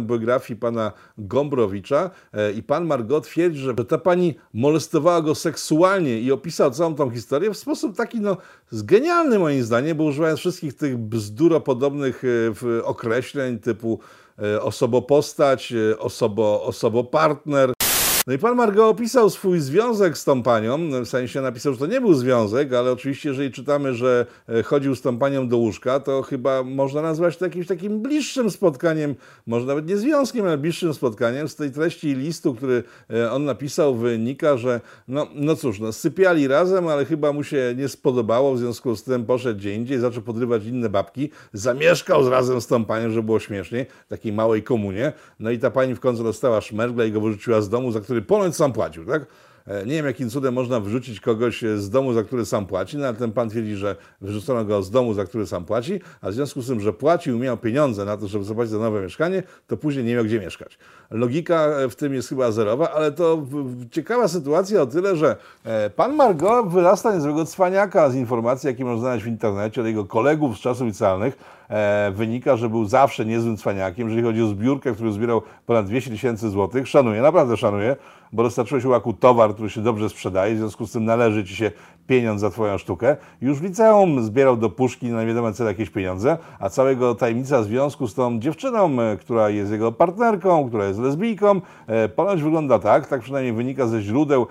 biografii 0.00 0.60
pana 0.60 0.92
Gombrowicza 1.18 2.10
i 2.56 2.62
pan 2.62 2.86
Margo 2.86 3.20
twierdzi, 3.20 3.60
że 3.60 3.74
ta 3.74 3.98
pani 3.98 4.34
molestowała 4.54 5.22
go 5.22 5.34
seksualnie 5.34 6.20
i 6.20 6.32
opisał 6.32 6.70
całą 6.70 6.94
tą 6.94 7.10
historię 7.10 7.50
w 7.50 7.56
sposób 7.56 7.96
taki 7.96 8.20
no 8.20 8.36
genialny 8.72 9.38
moim 9.38 9.62
zdaniem, 9.62 9.96
bo 9.96 10.04
używając 10.04 10.40
wszystkich 10.40 10.74
tych 10.74 10.98
bzduropodobnych 10.98 12.22
określeń 12.84 13.58
typu 13.58 14.00
osobopostać, 14.60 15.74
osobo, 15.98 16.62
osobopartner, 16.62 17.72
No 18.28 18.34
i 18.34 18.38
pan 18.38 18.56
Margo 18.56 18.88
opisał 18.88 19.30
swój 19.30 19.60
związek 19.60 20.18
z 20.18 20.24
tą 20.24 20.42
panią, 20.42 20.78
w 21.04 21.08
sensie 21.08 21.40
napisał, 21.40 21.72
że 21.72 21.78
to 21.78 21.86
nie 21.86 22.00
był 22.00 22.14
związek, 22.14 22.72
ale 22.72 22.92
oczywiście 22.92 23.28
jeżeli 23.28 23.52
czytamy, 23.52 23.94
że 23.94 24.26
e, 24.48 24.62
chodził 24.62 24.94
z 24.94 25.02
tą 25.02 25.18
panią 25.18 25.48
do 25.48 25.56
łóżka, 25.56 26.00
to 26.00 26.22
chyba 26.22 26.62
można 26.62 27.02
nazwać 27.02 27.36
to 27.36 27.44
jakimś 27.44 27.66
takim 27.66 28.02
bliższym 28.02 28.50
spotkaniem, 28.50 29.14
może 29.46 29.66
nawet 29.66 29.86
nie 29.86 29.96
związkiem, 29.96 30.46
ale 30.46 30.58
bliższym 30.58 30.94
spotkaniem. 30.94 31.48
Z 31.48 31.56
tej 31.56 31.70
treści 31.70 32.14
listu, 32.14 32.54
który 32.54 32.82
e, 33.10 33.32
on 33.32 33.44
napisał 33.44 33.94
wynika, 33.94 34.56
że 34.56 34.80
no, 35.08 35.26
no 35.34 35.56
cóż, 35.56 35.80
no, 35.80 35.92
sypiali 35.92 36.48
razem, 36.48 36.88
ale 36.88 37.04
chyba 37.04 37.32
mu 37.32 37.44
się 37.44 37.74
nie 37.76 37.88
spodobało, 37.88 38.54
w 38.54 38.58
związku 38.58 38.96
z 38.96 39.04
tym 39.04 39.26
poszedł 39.26 39.58
gdzie 39.58 39.74
indziej, 39.74 39.98
zaczął 39.98 40.22
podrywać 40.22 40.64
inne 40.64 40.88
babki, 40.88 41.30
zamieszkał 41.52 42.30
razem 42.30 42.60
z 42.60 42.66
tą 42.66 42.84
panią, 42.84 43.10
żeby 43.10 43.22
było 43.22 43.40
śmieszniej, 43.40 43.86
takiej 44.08 44.32
małej 44.32 44.62
komunie, 44.62 45.12
no 45.40 45.50
i 45.50 45.58
ta 45.58 45.70
pani 45.70 45.94
w 45.94 46.00
końcu 46.00 46.24
dostała 46.24 46.60
szmergle 46.60 47.08
i 47.08 47.12
go 47.12 47.20
wyrzuciła 47.20 47.60
z 47.60 47.68
domu, 47.68 47.92
za 47.92 48.00
który 48.00 48.17
ponoć 48.22 48.56
sam 48.56 48.72
płacił, 48.72 49.06
tak? 49.06 49.26
E, 49.68 49.86
nie 49.86 49.94
wiem, 49.94 50.06
jakim 50.06 50.30
cudem 50.30 50.54
można 50.54 50.80
wyrzucić 50.80 51.20
kogoś 51.20 51.62
z 51.62 51.90
domu, 51.90 52.12
za 52.12 52.22
który 52.22 52.46
sam 52.46 52.66
płaci, 52.66 52.98
no 52.98 53.06
ale 53.06 53.16
ten 53.16 53.32
pan 53.32 53.48
twierdzi, 53.48 53.76
że 53.76 53.96
wyrzucono 54.20 54.64
go 54.64 54.82
z 54.82 54.90
domu, 54.90 55.14
za 55.14 55.24
który 55.24 55.46
sam 55.46 55.64
płaci, 55.64 56.00
a 56.20 56.30
w 56.30 56.34
związku 56.34 56.62
z 56.62 56.66
tym, 56.66 56.80
że 56.80 56.92
płacił, 56.92 57.38
miał 57.38 57.56
pieniądze 57.56 58.04
na 58.04 58.16
to, 58.16 58.28
żeby 58.28 58.44
zapłacić 58.44 58.72
za 58.72 58.78
nowe 58.78 59.02
mieszkanie, 59.02 59.42
to 59.66 59.76
później 59.76 60.04
nie 60.04 60.14
miał 60.14 60.24
gdzie 60.24 60.40
mieszkać. 60.40 60.78
Logika 61.10 61.68
w 61.90 61.94
tym 61.94 62.14
jest 62.14 62.28
chyba 62.28 62.52
zerowa, 62.52 62.90
ale 62.90 63.12
to 63.12 63.46
ciekawa 63.90 64.28
sytuacja 64.28 64.82
o 64.82 64.86
tyle, 64.86 65.16
że 65.16 65.36
e, 65.64 65.90
pan 65.90 66.16
Margot 66.16 66.68
wyrasta 66.68 67.14
niezłego 67.14 67.44
cwaniaka 67.44 68.10
z 68.10 68.14
informacji, 68.14 68.66
jakie 68.66 68.84
można 68.84 69.00
znaleźć 69.00 69.24
w 69.24 69.28
internecie 69.28 69.80
od 69.80 69.86
jego 69.86 70.04
kolegów 70.04 70.56
z 70.56 70.60
czasów 70.60 70.86
licealnych, 70.86 71.57
e, 71.68 72.10
wynika, 72.14 72.56
że 72.56 72.68
był 72.68 72.84
zawsze 72.84 73.26
niezłym 73.26 73.56
cwaniakiem, 73.56 74.08
jeżeli 74.08 74.26
chodzi 74.26 74.42
o 74.42 74.46
zbiórkę, 74.46 74.92
który 74.92 75.12
zbierał 75.12 75.42
ponad 75.66 75.86
200 75.86 76.10
tysięcy 76.10 76.50
złotych. 76.50 76.88
Szanuję, 76.88 77.22
naprawdę 77.22 77.56
szanuję, 77.56 77.96
bo 78.32 78.42
dostarczyłeś 78.42 78.84
łaku 78.84 79.12
towar, 79.12 79.54
który 79.54 79.70
się 79.70 79.80
dobrze 79.80 80.08
sprzedaje, 80.08 80.54
w 80.54 80.58
związku 80.58 80.86
z 80.86 80.92
tym 80.92 81.04
należy 81.04 81.44
ci 81.44 81.56
się 81.56 81.70
pieniądz 82.08 82.40
za 82.40 82.50
twoją 82.50 82.78
sztukę. 82.78 83.16
Już 83.42 83.58
w 83.58 83.62
liceum 83.62 84.22
zbierał 84.22 84.56
do 84.56 84.70
puszki 84.70 85.06
na 85.06 85.22
niewiadome 85.22 85.52
cele 85.52 85.70
jakieś 85.70 85.90
pieniądze, 85.90 86.38
a 86.58 86.68
całego 86.68 87.14
tajemnica 87.14 87.62
związku 87.62 88.08
z 88.08 88.14
tą 88.14 88.40
dziewczyną, 88.40 89.00
e, 89.00 89.16
która 89.16 89.50
jest 89.50 89.72
jego 89.72 89.92
partnerką, 89.92 90.68
która 90.68 90.84
jest 90.84 91.00
lesbijką, 91.00 91.60
e, 91.86 92.08
ponoć 92.08 92.42
wygląda 92.42 92.78
tak, 92.78 93.06
tak 93.06 93.20
przynajmniej 93.20 93.52
wynika 93.52 93.86
ze 93.86 94.02
źródeł 94.02 94.46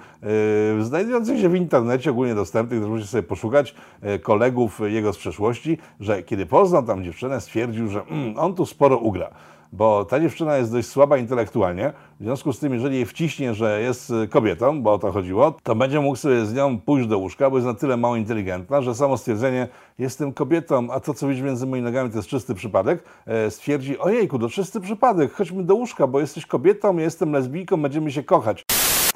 e, 0.79 0.83
znajdujących 0.83 1.39
się 1.39 1.50
w 1.50 1.55
internecie, 1.55 2.12
ogólnie 2.12 2.36
dostępnych, 2.36 2.79
też 2.79 2.89
musicie 2.89 3.09
sobie 3.09 3.24
poszukać 3.24 3.75
kolegów 4.21 4.81
jego 4.86 5.13
z 5.13 5.17
przeszłości, 5.17 5.77
że 6.00 6.24
kiedy 6.24 6.45
poznał 6.45 6.83
tam 6.83 7.03
dziewczynę, 7.07 7.41
stwierdził, 7.41 7.87
że 7.87 8.01
mm, 8.01 8.39
on 8.39 8.55
tu 8.55 8.65
sporo 8.65 8.97
ugra 8.97 9.29
bo 9.71 10.05
ta 10.05 10.19
dziewczyna 10.19 10.57
jest 10.57 10.71
dość 10.71 10.87
słaba 10.87 11.17
intelektualnie. 11.17 11.93
W 12.19 12.23
związku 12.23 12.53
z 12.53 12.59
tym, 12.59 12.73
jeżeli 12.73 12.95
jej 12.95 13.05
wciśnie, 13.05 13.53
że 13.53 13.81
jest 13.81 14.13
kobietą, 14.29 14.81
bo 14.81 14.93
o 14.93 14.99
to 14.99 15.11
chodziło, 15.11 15.53
to 15.63 15.75
będzie 15.75 15.99
mógł 15.99 16.15
sobie 16.15 16.45
z 16.45 16.53
nią 16.53 16.79
pójść 16.79 17.07
do 17.07 17.17
łóżka, 17.17 17.49
bo 17.49 17.57
jest 17.57 17.67
na 17.67 17.73
tyle 17.73 17.97
mało 17.97 18.15
inteligentna, 18.15 18.81
że 18.81 18.95
samo 18.95 19.17
stwierdzenie 19.17 19.67
jestem 19.99 20.33
kobietą, 20.33 20.87
a 20.91 20.99
to, 20.99 21.13
co 21.13 21.27
widzisz 21.27 21.43
między 21.43 21.65
moimi 21.67 21.85
nogami, 21.85 22.09
to 22.09 22.17
jest 22.17 22.29
czysty 22.29 22.55
przypadek, 22.55 23.03
e, 23.25 23.51
stwierdzi 23.51 23.99
ojejku, 23.99 24.39
to 24.39 24.49
czysty 24.49 24.81
przypadek, 24.81 25.33
chodźmy 25.33 25.63
do 25.63 25.75
łóżka, 25.75 26.07
bo 26.07 26.19
jesteś 26.19 26.45
kobietą, 26.45 26.97
ja 26.97 27.03
jestem 27.03 27.31
lesbijką, 27.31 27.81
będziemy 27.81 28.11
się 28.11 28.23
kochać. 28.23 28.65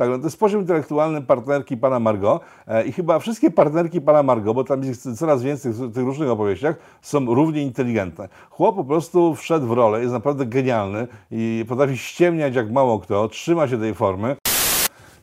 Tak, 0.02 0.10
no 0.10 0.18
to 0.18 0.24
jest 0.24 0.40
poziom 0.40 0.62
intelektualny 0.62 1.22
partnerki 1.22 1.78
pana 1.78 2.00
Margot 2.00 2.42
e, 2.68 2.86
i 2.86 2.92
chyba 2.92 3.20
wszystkie 3.20 3.52
partnerki 3.52 4.02
pana 4.02 4.24
Margot, 4.24 4.56
bo 4.56 4.64
tam 4.64 4.84
jest 4.84 5.20
coraz 5.20 5.44
więcej 5.44 5.72
w 5.72 5.94
tych 5.94 6.04
różnych 6.04 6.30
opowieściach, 6.30 6.76
są 7.02 7.36
równie 7.36 7.62
inteligentne. 7.62 8.30
Chłop 8.50 8.76
po 8.76 8.84
prostu 8.84 9.36
wszedł 9.36 9.68
w 9.68 9.72
rolę, 9.72 10.02
jest 10.02 10.14
naprawdę 10.14 10.46
genialny 10.46 11.08
i 11.32 11.66
potrafi 11.68 11.98
ściemniać 11.98 12.56
jak 12.56 12.72
mało 12.72 13.00
kto, 13.00 13.28
trzyma 13.28 13.68
się 13.68 13.80
tej 13.80 13.94
formy. 13.94 14.36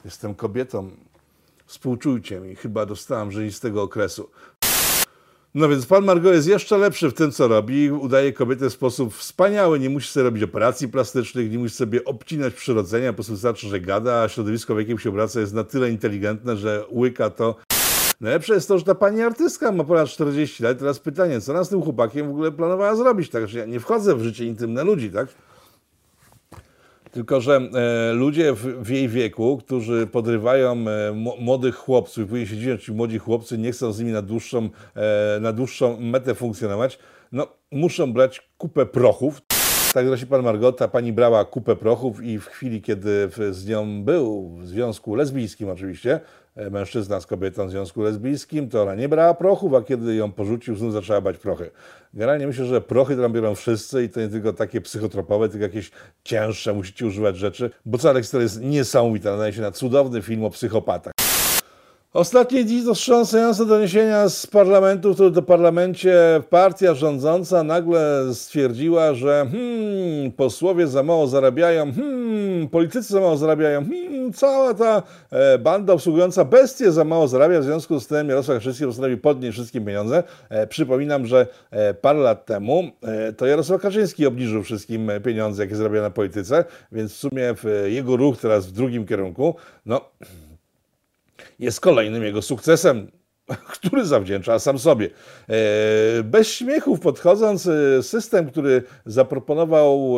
Jestem 0.05 0.35
kobietą. 0.35 0.91
Współczujcie 1.67 2.41
mi, 2.41 2.55
chyba 2.55 2.87
dostałam 2.87 3.31
tego 3.61 3.83
okresu. 3.83 4.31
No 5.55 5.69
więc 5.69 5.87
pan 5.87 6.05
Margot 6.05 6.35
jest 6.35 6.49
jeszcze 6.49 6.79
lepszy 6.79 7.11
w 7.11 7.15
tym, 7.15 7.33
co 7.33 7.49
robi. 7.49 7.91
Udaje 7.91 8.33
kobietę 8.33 8.71
w 8.71 8.73
sposób 8.73 9.15
wspaniały. 9.15 9.79
Nie 9.79 9.91
musi 9.91 10.09
sobie 10.09 10.25
robić 10.25 10.43
operacji 10.43 10.89
plastycznych, 10.89 11.51
nie 11.51 11.59
musi 11.59 11.75
sobie 11.75 12.05
obcinać 12.05 12.55
przyrodzenia. 12.55 13.13
Po 13.13 13.15
prostu 13.15 13.33
wystarczy, 13.33 13.69
że 13.69 13.81
gada, 13.81 14.23
a 14.23 14.29
środowisko, 14.29 14.75
w 14.75 14.79
jakim 14.79 14.99
się 14.99 15.09
obraca, 15.09 15.41
jest 15.41 15.55
na 15.55 15.65
tyle 15.65 15.91
inteligentne, 15.91 16.57
że 16.57 16.85
łyka 16.93 17.31
to. 17.31 17.57
Najlepsze 18.21 18.55
jest 18.55 18.69
to, 18.69 18.79
że 18.79 18.85
ta 18.85 18.95
pani 18.95 19.23
artystka 19.23 19.73
ma 19.73 19.85
ponad 19.85 20.09
40 20.09 20.63
lat. 20.63 20.79
Teraz 20.79 20.99
pytanie, 20.99 21.41
co 21.41 21.53
ona 21.53 21.65
z 21.65 21.69
tym 21.69 21.83
chłopakiem 21.83 22.27
w 22.27 22.31
ogóle 22.31 22.53
planowała 22.53 22.97
zrobić? 22.97 23.31
Także 23.31 23.59
ja 23.59 23.65
nie 23.65 23.81
wchodzę 23.81 24.17
w 24.17 24.23
życie 24.23 24.45
intymne 24.45 24.85
ludzi, 24.85 25.11
tak? 25.11 25.29
Tylko, 27.13 27.41
że 27.41 27.57
e, 27.57 28.13
ludzie 28.13 28.53
w, 28.53 28.85
w, 28.85 28.91
jej 28.91 29.09
wieku, 29.09 29.57
którzy 29.57 30.07
podrywają 30.07 30.73
e, 30.73 31.13
młodych 31.41 31.75
chłopców 31.75 32.25
i 32.25 32.27
później 32.27 32.47
się 32.47 32.57
dziwią, 32.57 32.77
ci 32.77 32.93
młodzi 32.93 33.19
chłopcy 33.19 33.59
nie 33.59 33.73
chcą 33.73 33.93
z 33.93 33.99
nimi 33.99 34.13
na 34.13 34.23
dłuższą, 34.23 34.69
e, 34.95 35.41
na 35.41 35.53
dłuższą 35.53 36.01
metę 36.01 36.35
funkcjonować, 36.35 36.99
no 37.33 37.47
muszą 37.73 38.13
brać 38.13 38.51
kupę 38.59 38.87
prochów. 38.87 39.43
Tak 39.95 40.07
właśnie 40.07 40.27
pan 40.27 40.43
Margota, 40.43 40.89
pani 40.89 41.13
brała 41.13 41.45
kupę 41.45 41.77
prochów 41.77 42.23
i 42.23 42.39
w 42.39 42.47
chwili, 42.47 42.83
kiedy 42.83 43.31
z 43.51 43.67
nią 43.67 44.05
był 44.05 44.51
w 44.59 44.67
związku 44.67 45.15
lesbijskim 45.15 45.69
oczywiście, 45.69 46.21
mężczyzna 46.71 47.21
z 47.21 47.27
kobietą 47.27 47.67
w 47.67 47.71
związku 47.71 48.03
lesbijskim, 48.03 48.69
to 48.69 48.83
ona 48.83 48.95
nie 48.95 49.09
brała 49.09 49.35
prochów, 49.35 49.75
a 49.75 49.83
kiedy 49.83 50.15
ją 50.15 50.33
porzucił, 50.33 50.77
znów 50.77 50.93
zaczęła 50.93 51.21
bać 51.21 51.39
prochy. 51.39 51.71
Generalnie 52.15 52.47
myślę, 52.47 52.65
że 52.65 52.81
prochy 52.81 53.17
tam 53.17 53.33
biorą 53.33 53.55
wszyscy 53.55 54.05
i 54.05 54.09
to 54.09 54.21
nie 54.21 54.29
tylko 54.29 54.53
takie 54.53 54.81
psychotropowe, 54.81 55.49
tylko 55.49 55.63
jakieś 55.63 55.91
cięższe, 56.25 56.75
musicie 56.75 57.07
używać 57.07 57.37
rzeczy, 57.37 57.71
bo 57.87 57.99
Alex 58.09 58.31
to 58.31 58.41
jest 58.41 58.61
niesamowite, 58.61 59.31
nadaje 59.31 59.53
się 59.53 59.61
na 59.61 59.71
cudowny 59.71 60.23
film 60.23 60.45
o 60.45 60.51
psychopatach. 60.51 61.28
Ostatnie 62.13 62.65
dni 62.65 62.85
to 62.85 62.95
wstrząsające 62.95 63.67
doniesienia 63.67 64.29
z 64.29 64.47
parlamentu, 64.47 65.15
w 65.15 65.35
to 65.35 65.43
parlamencie 65.43 66.43
partia 66.51 66.95
rządząca 66.95 67.63
nagle 67.63 68.25
stwierdziła, 68.35 69.15
że 69.15 69.47
hmm, 69.53 70.33
posłowie 70.33 70.87
za 70.87 71.03
mało 71.03 71.27
zarabiają, 71.27 71.93
hmm, 71.93 72.69
politycy 72.69 73.13
za 73.13 73.21
mało 73.21 73.37
zarabiają, 73.37 73.85
hmm, 73.85 74.33
cała 74.33 74.75
ta 74.75 75.03
e, 75.31 75.59
banda 75.59 75.93
obsługująca 75.93 76.45
bestie 76.45 76.93
za 76.93 77.05
mało 77.05 77.29
zarabia, 77.29 77.61
w 77.61 77.65
związku 77.65 78.01
z 78.01 78.07
tym 78.07 78.29
Jarosław 78.29 78.59
Kaczyński 78.59 78.85
postanowił 78.85 79.19
podnieść 79.19 79.53
wszystkim 79.53 79.85
pieniądze. 79.85 80.23
E, 80.49 80.67
przypominam, 80.67 81.27
że 81.27 81.47
e, 81.71 81.95
parę 81.95 82.19
lat 82.19 82.47
temu 82.47 82.85
e, 83.03 83.33
to 83.33 83.47
Jarosław 83.47 83.83
Kaczyński 83.83 84.27
obniżył 84.27 84.63
wszystkim 84.63 85.11
pieniądze, 85.25 85.63
jakie 85.63 85.77
zarabia 85.77 86.03
na 86.03 86.11
polityce, 86.11 86.65
więc 86.93 87.13
w 87.13 87.17
sumie 87.17 87.55
w, 87.55 87.87
jego 87.87 88.17
ruch 88.17 88.39
teraz 88.39 88.67
w 88.67 88.73
drugim 88.73 89.07
kierunku, 89.07 89.55
no 89.87 90.01
jest 91.59 91.81
kolejnym 91.81 92.25
jego 92.25 92.43
sukcesem, 92.43 93.11
który 93.77 94.05
zawdzięcza 94.05 94.59
sam 94.59 94.79
sobie. 94.79 95.11
E, 95.49 96.23
bez 96.23 96.49
śmiechów 96.49 97.01
podchodząc, 97.01 97.67
e, 97.67 98.03
system, 98.03 98.47
który 98.47 98.83
zaproponował 99.07 100.15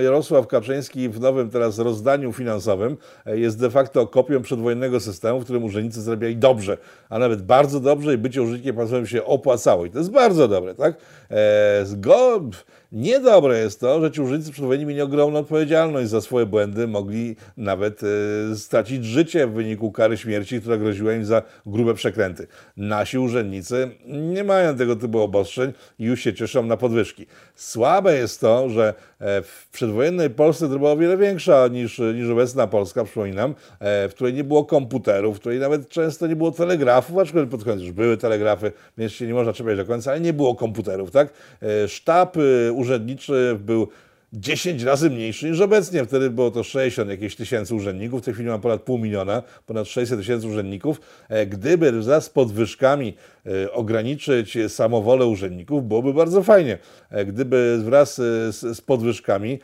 Jarosław 0.00 0.46
Kaczyński 0.46 1.08
w 1.08 1.20
nowym 1.20 1.50
teraz 1.50 1.78
rozdaniu 1.78 2.32
finansowym, 2.32 2.96
e, 3.26 3.38
jest 3.38 3.60
de 3.60 3.70
facto 3.70 4.06
kopią 4.06 4.42
przedwojennego 4.42 5.00
systemu, 5.00 5.40
w 5.40 5.44
którym 5.44 5.64
urzędnicy 5.64 6.02
zarabiali 6.02 6.36
dobrze, 6.36 6.78
a 7.08 7.18
nawet 7.18 7.42
bardzo 7.42 7.80
dobrze 7.80 8.14
i 8.14 8.18
bycie 8.18 8.42
urzędnikiem 8.42 8.76
państwowym 8.76 9.06
się 9.06 9.24
opłacało. 9.24 9.86
I 9.86 9.90
to 9.90 9.98
jest 9.98 10.10
bardzo 10.10 10.48
dobre, 10.48 10.74
tak? 10.74 10.94
Go 11.96 12.40
Niedobre 12.92 13.58
jest 13.58 13.80
to, 13.80 14.00
że 14.00 14.10
ci 14.10 14.20
urzędnicy 14.20 14.52
przedwojenni 14.52 14.86
mieli 14.86 15.00
ogromną 15.00 15.38
odpowiedzialność 15.38 16.08
za 16.10 16.20
swoje 16.20 16.46
błędy, 16.46 16.86
mogli 16.86 17.36
nawet 17.56 18.00
e, 18.02 18.56
stracić 18.56 19.04
życie 19.04 19.46
w 19.46 19.52
wyniku 19.52 19.92
kary 19.92 20.16
śmierci, 20.16 20.60
która 20.60 20.76
groziła 20.76 21.12
im 21.12 21.24
za 21.24 21.42
grube 21.66 21.94
przekręty. 21.94 22.46
Nasi 22.76 23.18
urzędnicy 23.18 23.90
nie 24.06 24.44
mają 24.44 24.76
tego 24.76 24.96
typu 24.96 25.20
obostrzeń 25.20 25.72
i 25.98 26.04
już 26.04 26.20
się 26.20 26.34
cieszą 26.34 26.62
na 26.62 26.76
podwyżki. 26.76 27.26
Słabe 27.54 28.16
jest 28.16 28.40
to, 28.40 28.68
że 28.68 28.94
e, 29.20 29.42
w 29.42 29.68
przedwojennej 29.72 30.30
Polsce 30.30 30.68
to 30.68 30.78
była 30.78 30.92
o 30.92 30.96
wiele 30.96 31.16
większa 31.16 31.68
niż, 31.68 31.98
niż 31.98 32.30
obecna 32.30 32.66
Polska, 32.66 33.04
przypominam, 33.04 33.54
e, 33.80 34.08
w 34.08 34.14
której 34.14 34.34
nie 34.34 34.44
było 34.44 34.64
komputerów, 34.64 35.36
w 35.36 35.40
której 35.40 35.58
nawet 35.58 35.88
często 35.88 36.26
nie 36.26 36.36
było 36.36 36.50
telegrafów, 36.50 37.18
aczkolwiek 37.18 37.50
pod 37.50 37.64
koniec 37.64 37.80
już 37.82 37.92
były 37.92 38.16
telegrafy, 38.16 38.72
więc 38.98 39.12
się 39.12 39.26
nie 39.26 39.34
można 39.34 39.52
czepiać 39.52 39.76
do 39.76 39.84
końca, 39.84 40.10
ale 40.10 40.20
nie 40.20 40.32
było 40.32 40.54
komputerów, 40.54 41.10
tak? 41.10 41.32
E, 41.62 41.88
sztab 41.88 42.36
urzędniczy 42.72 43.58
był 43.60 43.88
10 44.32 44.82
razy 44.82 45.10
mniejszy 45.10 45.50
niż 45.50 45.60
obecnie. 45.60 46.04
Wtedy 46.04 46.30
było 46.30 46.50
to 46.50 46.62
60 46.62 47.10
jakieś 47.10 47.36
tysięcy 47.36 47.74
urzędników, 47.74 48.22
w 48.22 48.24
tej 48.24 48.34
chwili 48.34 48.48
mam 48.48 48.60
ponad 48.60 48.82
pół 48.82 48.98
miliona, 48.98 49.42
ponad 49.66 49.88
600 49.88 50.18
tysięcy 50.18 50.46
urzędników. 50.46 51.00
E, 51.28 51.46
gdyby 51.46 51.92
wraz 51.92 52.24
z 52.24 52.28
podwyżkami 52.28 53.14
e, 53.46 53.72
ograniczyć 53.72 54.58
samowolę 54.68 55.26
urzędników, 55.26 55.88
byłoby 55.88 56.14
bardzo 56.14 56.42
fajnie. 56.42 56.78
E, 57.10 57.24
gdyby 57.24 57.78
wraz 57.84 58.16
z, 58.16 58.80
podwyżkami 58.80 59.58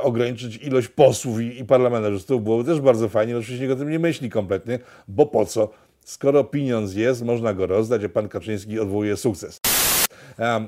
ograniczyć 0.00 0.56
ilość 0.56 0.88
posłów 0.88 1.40
i, 1.40 1.60
i 1.60 1.64
parlamentarzystów, 1.64 2.44
byłoby 2.44 2.64
też 2.64 2.80
bardzo 2.80 3.08
fajnie. 3.08 3.32
No, 3.32 3.38
oczywiście 3.38 3.64
nikt 3.64 3.74
o 3.74 3.78
tym 3.78 3.90
nie 3.90 3.98
myśli 3.98 4.30
kompletnie, 4.30 4.78
bo 5.08 5.26
po 5.26 5.46
co? 5.46 5.70
Skoro 6.04 6.44
pieniądz 6.44 6.94
jest, 6.94 7.24
można 7.24 7.54
go 7.54 7.66
rozdać, 7.66 8.04
a 8.04 8.08
pan 8.08 8.28
Kaczyński 8.28 8.80
odwołuje 8.80 9.16
sukces. 9.16 9.73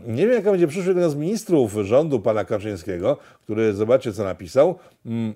Nie 0.06 0.26
wiem, 0.26 0.32
jaka 0.32 0.50
będzie 0.50 0.66
przyszłość 0.66 0.86
jednego 0.86 1.10
z 1.10 1.14
ministrów 1.14 1.72
rządu 1.82 2.20
pana 2.20 2.44
Kaczyńskiego, 2.44 3.18
który, 3.42 3.74
zobaczcie, 3.74 4.12
co 4.12 4.24
napisał. 4.24 4.78
Mm, 5.06 5.34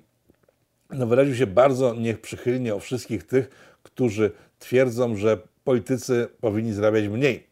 no, 0.91 1.07
wyraził 1.07 1.35
się 1.35 1.47
bardzo 1.47 1.95
nieprzychylnie 1.95 2.75
o 2.75 2.81
wszystkich 2.81 3.27
tych, 3.27 3.51
którzy 3.83 4.31
twierdzą, 4.59 5.17
że 5.17 5.39
politycy 5.65 6.29
powinni 6.41 6.73
zarabiać 6.73 7.09
mniej. 7.09 7.47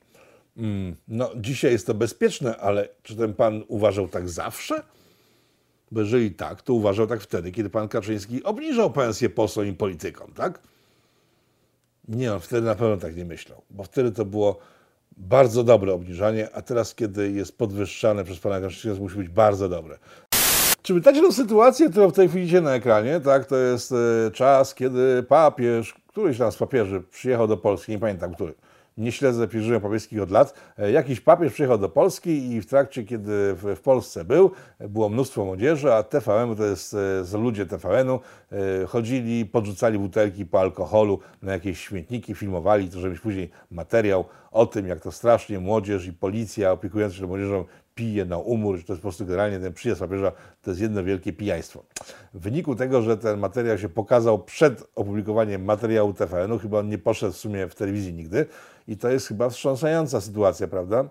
Mm, 0.57 0.97
no, 1.09 1.31
dzisiaj 1.37 1.73
jest 1.73 1.87
to 1.87 1.95
bezpieczne, 1.95 2.57
ale 2.57 2.89
czy 3.03 3.17
ten 3.17 3.35
pan 3.35 3.65
uważał 3.69 4.09
tak 4.09 4.29
zawsze? 4.29 4.83
Bo 5.91 6.01
jeżeli 6.01 6.31
tak, 6.31 6.63
to 6.63 6.73
uważał 6.73 7.07
tak 7.07 7.21
wtedy, 7.21 7.53
kiedy 7.53 7.71
pan 7.71 7.89
Kaczyński 7.89 8.45
obniżał 8.45 8.91
pensję 8.91 9.31
posłom 9.31 9.67
i 9.67 9.73
politykom, 9.73 10.33
tak? 10.33 10.61
Nie, 12.09 12.35
on 12.35 12.41
wtedy 12.41 12.67
na 12.67 12.75
pewno 12.75 12.97
tak 12.97 13.17
nie 13.17 13.25
myślał, 13.25 13.63
bo 13.71 13.83
wtedy 13.85 14.13
to 14.13 14.25
było 14.25 14.59
bardzo 15.19 15.65
dobre 15.65 15.93
obniżanie, 15.93 16.49
a 16.55 16.63
teraz, 16.63 16.95
kiedy 16.95 17.31
jest 17.31 17.59
podwyższane 17.59 18.25
przez 18.25 18.39
pana 18.39 18.61
Kaczyńskiego, 18.61 18.95
to 18.95 19.03
musi 19.03 19.17
być 19.17 19.29
bardzo 19.29 19.69
dobre. 19.69 19.99
Czy 20.83 20.95
pytacie 20.95 21.23
tę 21.23 21.33
sytuację, 21.33 21.91
którą 21.91 22.09
w 22.09 22.13
tej 22.13 22.29
chwili 22.29 22.45
widzicie 22.45 22.61
na 22.61 22.75
ekranie? 22.75 23.21
Tak, 23.21 23.47
to 23.47 23.57
jest 23.57 23.93
e, 23.93 24.31
czas, 24.31 24.75
kiedy 24.75 25.23
papież, 25.23 25.95
któryś 26.07 26.39
tam 26.39 26.53
z 26.53 26.57
papieży 26.57 27.03
przyjechał 27.11 27.49
do 27.49 27.57
Polski, 27.57 27.93
nie 27.93 27.99
pamiętam 27.99 28.35
który, 28.35 28.55
nie 28.99 29.13
śledzę 29.13 29.49
pielgrzymek 29.49 29.83
papieskich 29.83 30.23
od 30.23 30.31
lat. 30.31 30.55
E, 30.79 30.91
jakiś 30.91 31.21
papież 31.21 31.53
przyjechał 31.53 31.79
do 31.79 31.89
Polski 31.89 32.53
i 32.53 32.61
w 32.61 32.67
trakcie, 32.67 33.05
kiedy 33.05 33.55
w, 33.55 33.81
Polsce 33.81 34.25
był, 34.25 34.51
było 34.81 35.09
mnóstwo 35.09 35.45
młodzieży, 35.45 35.95
a 35.95 36.03
TVN, 36.03 36.57
to 36.57 36.65
jest 36.65 36.91
z 37.23 37.33
ludzie 37.33 37.67
TVN-u, 37.67 38.21
e, 38.53 38.87
chodzili, 38.87 39.47
podrzucali 39.47 39.99
butelki 39.99 40.47
po 40.47 40.61
alkoholu 40.61 41.19
na 41.43 41.53
jakieś 41.53 41.81
śmietniki, 41.81 42.35
filmowali 42.35 42.89
to, 42.89 43.01
żeby 43.01 43.13
mieć 43.13 43.21
później 43.21 43.51
materiał 43.71 44.25
o 44.51 44.67
tym, 44.67 44.87
jak 44.87 45.01
to 45.01 45.13
strasznie 45.13 45.59
młodzież 45.59 46.07
i 46.07 46.13
policja 46.13 46.73
opiekująca 46.73 47.17
się 47.17 47.27
młodzieżą 47.27 47.65
pije 47.99 48.25
na 48.25 48.39
umór, 48.39 48.77
że 48.77 48.85
to 48.85 48.93
jest 48.93 49.03
po 49.03 49.09
prostu 49.09 49.27
generalnie 49.27 49.59
ten 49.59 49.73
przyjazd 49.73 50.01
papieża 50.01 50.33
to 50.63 50.71
jest 50.71 50.81
jedno 50.81 51.05
wielkie 51.05 51.33
pijaństwo. 51.33 51.85
W 52.35 52.41
wyniku 52.41 52.75
tego, 52.75 53.03
że 53.03 53.17
ten 53.17 53.39
materiał 53.39 53.79
się 53.79 53.89
pokazał 53.89 54.39
przed 54.39 54.85
opublikowaniem 54.95 55.65
materiału 55.65 56.13
TVN-u, 56.13 56.59
chyba 56.59 56.79
on 56.79 56.89
nie 56.89 56.99
poszedł 56.99 57.33
w 57.33 57.37
sumie 57.37 57.69
w 57.69 57.75
telewizji 57.75 58.15
nigdy 58.15 58.47
i 58.89 58.97
to 58.97 59.09
jest 59.09 59.29
chyba 59.29 59.51
wstrząsająca 59.51 60.21
sytuacja, 60.21 60.69
prawda? 60.69 61.05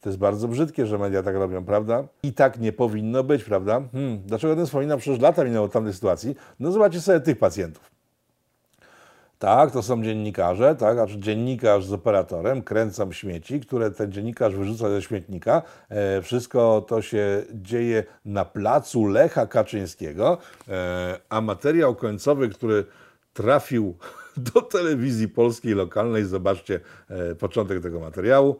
To 0.00 0.08
jest 0.08 0.18
bardzo 0.18 0.48
brzydkie, 0.48 0.86
że 0.86 0.98
media 0.98 1.22
tak 1.22 1.36
robią, 1.36 1.64
prawda? 1.64 2.04
I 2.22 2.32
tak 2.32 2.60
nie 2.60 2.72
powinno 2.72 3.24
być, 3.24 3.44
prawda? 3.44 3.82
Hmm, 3.92 4.22
dlaczego 4.26 4.56
ten 4.56 4.66
wspominam? 4.66 4.98
Przecież 4.98 5.20
lata 5.20 5.44
minęło 5.44 5.66
od 5.66 5.72
tamtej 5.72 5.92
sytuacji. 5.92 6.36
No 6.60 6.72
zobaczcie 6.72 7.00
sobie 7.00 7.20
tych 7.20 7.38
pacjentów. 7.38 7.90
Tak, 9.38 9.70
to 9.70 9.82
są 9.82 10.02
dziennikarze, 10.02 10.76
tak, 10.76 10.98
a 10.98 11.06
dziennikarz 11.06 11.84
z 11.84 11.92
operatorem 11.92 12.62
kręcą 12.62 13.12
śmieci, 13.12 13.60
które 13.60 13.90
ten 13.90 14.12
dziennikarz 14.12 14.54
wyrzuca 14.54 14.88
ze 14.88 15.02
śmietnika. 15.02 15.62
E, 15.88 16.22
wszystko 16.22 16.84
to 16.88 17.02
się 17.02 17.42
dzieje 17.54 18.04
na 18.24 18.44
placu 18.44 19.06
Lecha 19.06 19.46
Kaczyńskiego, 19.46 20.38
e, 20.68 21.18
a 21.28 21.40
materiał 21.40 21.94
końcowy, 21.94 22.48
który 22.48 22.84
trafił 23.32 23.94
do 24.38 24.62
telewizji 24.62 25.28
polskiej 25.28 25.74
lokalnej, 25.74 26.24
zobaczcie 26.24 26.80
e, 27.08 27.34
początek 27.34 27.82
tego 27.82 28.00
materiału. 28.00 28.56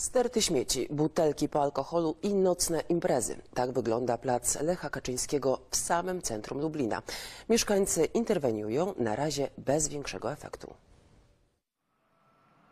Sterty 0.00 0.42
śmieci, 0.42 0.86
butelki 0.90 1.48
po 1.48 1.62
alkoholu 1.62 2.16
i 2.22 2.34
nocne 2.34 2.80
imprezy. 2.88 3.36
Tak 3.54 3.72
wygląda 3.72 4.18
plac 4.18 4.60
Lecha 4.60 4.90
Kaczyńskiego 4.90 5.60
w 5.70 5.76
samym 5.76 6.22
centrum 6.22 6.60
Lublina. 6.60 7.02
Mieszkańcy 7.48 8.04
interweniują 8.04 8.94
na 8.98 9.16
razie 9.16 9.50
bez 9.58 9.88
większego 9.88 10.32
efektu. 10.32 10.74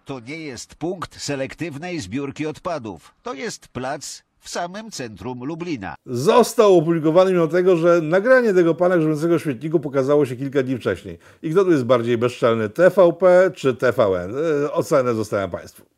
To 0.05 0.21
nie 0.21 0.39
jest 0.39 0.75
punkt 0.75 1.23
selektywnej 1.23 2.01
zbiórki 2.01 2.47
odpadów. 2.47 3.15
To 3.23 3.35
jest 3.35 3.69
plac 3.69 4.23
w 4.47 4.49
samym 4.49 4.91
centrum 4.91 5.45
Lublina. 5.45 5.95
Został 6.07 6.79
opublikowany 6.79 7.33
mimo 7.33 7.47
tego, 7.47 7.77
że 7.77 8.01
nagranie 8.01 8.55
tego 8.55 8.75
pana 8.75 8.99
grzebiącego 8.99 9.39
śmietniku 9.39 9.81
pokazało 9.81 10.27
się 10.27 10.37
kilka 10.37 10.63
dni 10.63 10.77
wcześniej. 10.79 11.19
I 11.43 11.51
kto 11.51 11.65
tu 11.65 11.71
jest 11.71 11.85
bardziej 11.85 12.19
bezczelny, 12.19 12.69
TVP 12.69 13.51
czy 13.55 13.75
TVN? 13.75 14.35
E, 14.65 14.73
ocenę 14.73 15.15
zostawiam 15.15 15.51
Państwu. 15.51 15.96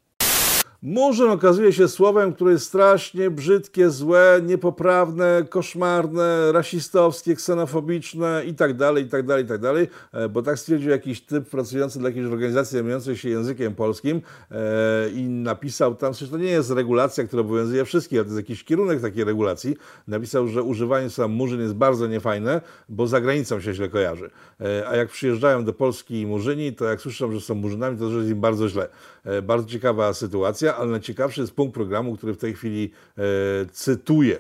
Murzyn 0.83 1.31
okazuje 1.31 1.73
się 1.73 1.89
słowem, 1.89 2.33
które 2.33 2.53
jest 2.53 2.67
strasznie 2.67 3.31
brzydkie, 3.31 3.91
złe, 3.91 4.41
niepoprawne, 4.47 5.45
koszmarne, 5.49 6.53
rasistowskie, 6.53 7.35
ksenofobiczne 7.35 8.43
itd., 8.47 8.93
itd., 8.97 9.41
itd., 9.41 9.87
bo 10.31 10.43
tak 10.43 10.59
stwierdził 10.59 10.91
jakiś 10.91 11.21
typ 11.21 11.49
pracujący 11.49 11.99
dla 11.99 12.09
jakiejś 12.09 12.27
organizacji 12.27 12.73
zajmującej 12.73 13.17
się 13.17 13.29
językiem 13.29 13.75
polskim 13.75 14.23
e, 14.51 15.09
i 15.11 15.23
napisał 15.23 15.95
tam, 15.95 16.15
że 16.15 16.29
to 16.29 16.39
nie 16.39 16.51
jest 16.51 16.71
regulacja, 16.71 17.25
która 17.25 17.41
obowiązuje 17.41 17.85
wszystkich, 17.85 18.19
ale 18.19 18.25
to 18.25 18.31
jest 18.35 18.49
jakiś 18.49 18.65
kierunek 18.65 19.01
takiej 19.01 19.25
regulacji. 19.25 19.77
Napisał, 20.09 20.49
że 20.49 20.63
używanie 20.63 21.11
słowa 21.11 21.29
murzyn 21.29 21.61
jest 21.61 21.75
bardzo 21.75 22.07
niefajne, 22.07 22.61
bo 22.89 23.07
za 23.07 23.21
granicą 23.21 23.61
się 23.61 23.75
źle 23.75 23.89
kojarzy. 23.89 24.31
E, 24.61 24.89
a 24.89 24.97
jak 24.97 25.09
przyjeżdżają 25.09 25.65
do 25.65 25.73
Polski 25.73 26.27
murzyni, 26.27 26.73
to 26.73 26.85
jak 26.85 27.01
słyszą, 27.01 27.33
że 27.33 27.41
są 27.41 27.55
murzynami, 27.55 27.99
to 27.99 28.05
jest 28.05 28.31
im 28.31 28.41
bardzo 28.41 28.69
źle. 28.69 28.89
E, 29.29 29.43
bardzo 29.43 29.69
ciekawa 29.69 30.15
sytuacja 30.15 30.77
ale 30.77 30.91
najciekawszy 30.91 31.41
jest 31.41 31.53
punkt 31.53 31.75
programu, 31.75 32.17
który 32.17 32.35
w 32.35 32.39
tej 32.39 32.55
chwili 32.55 32.91
e, 33.19 33.23
cytuję 33.73 34.39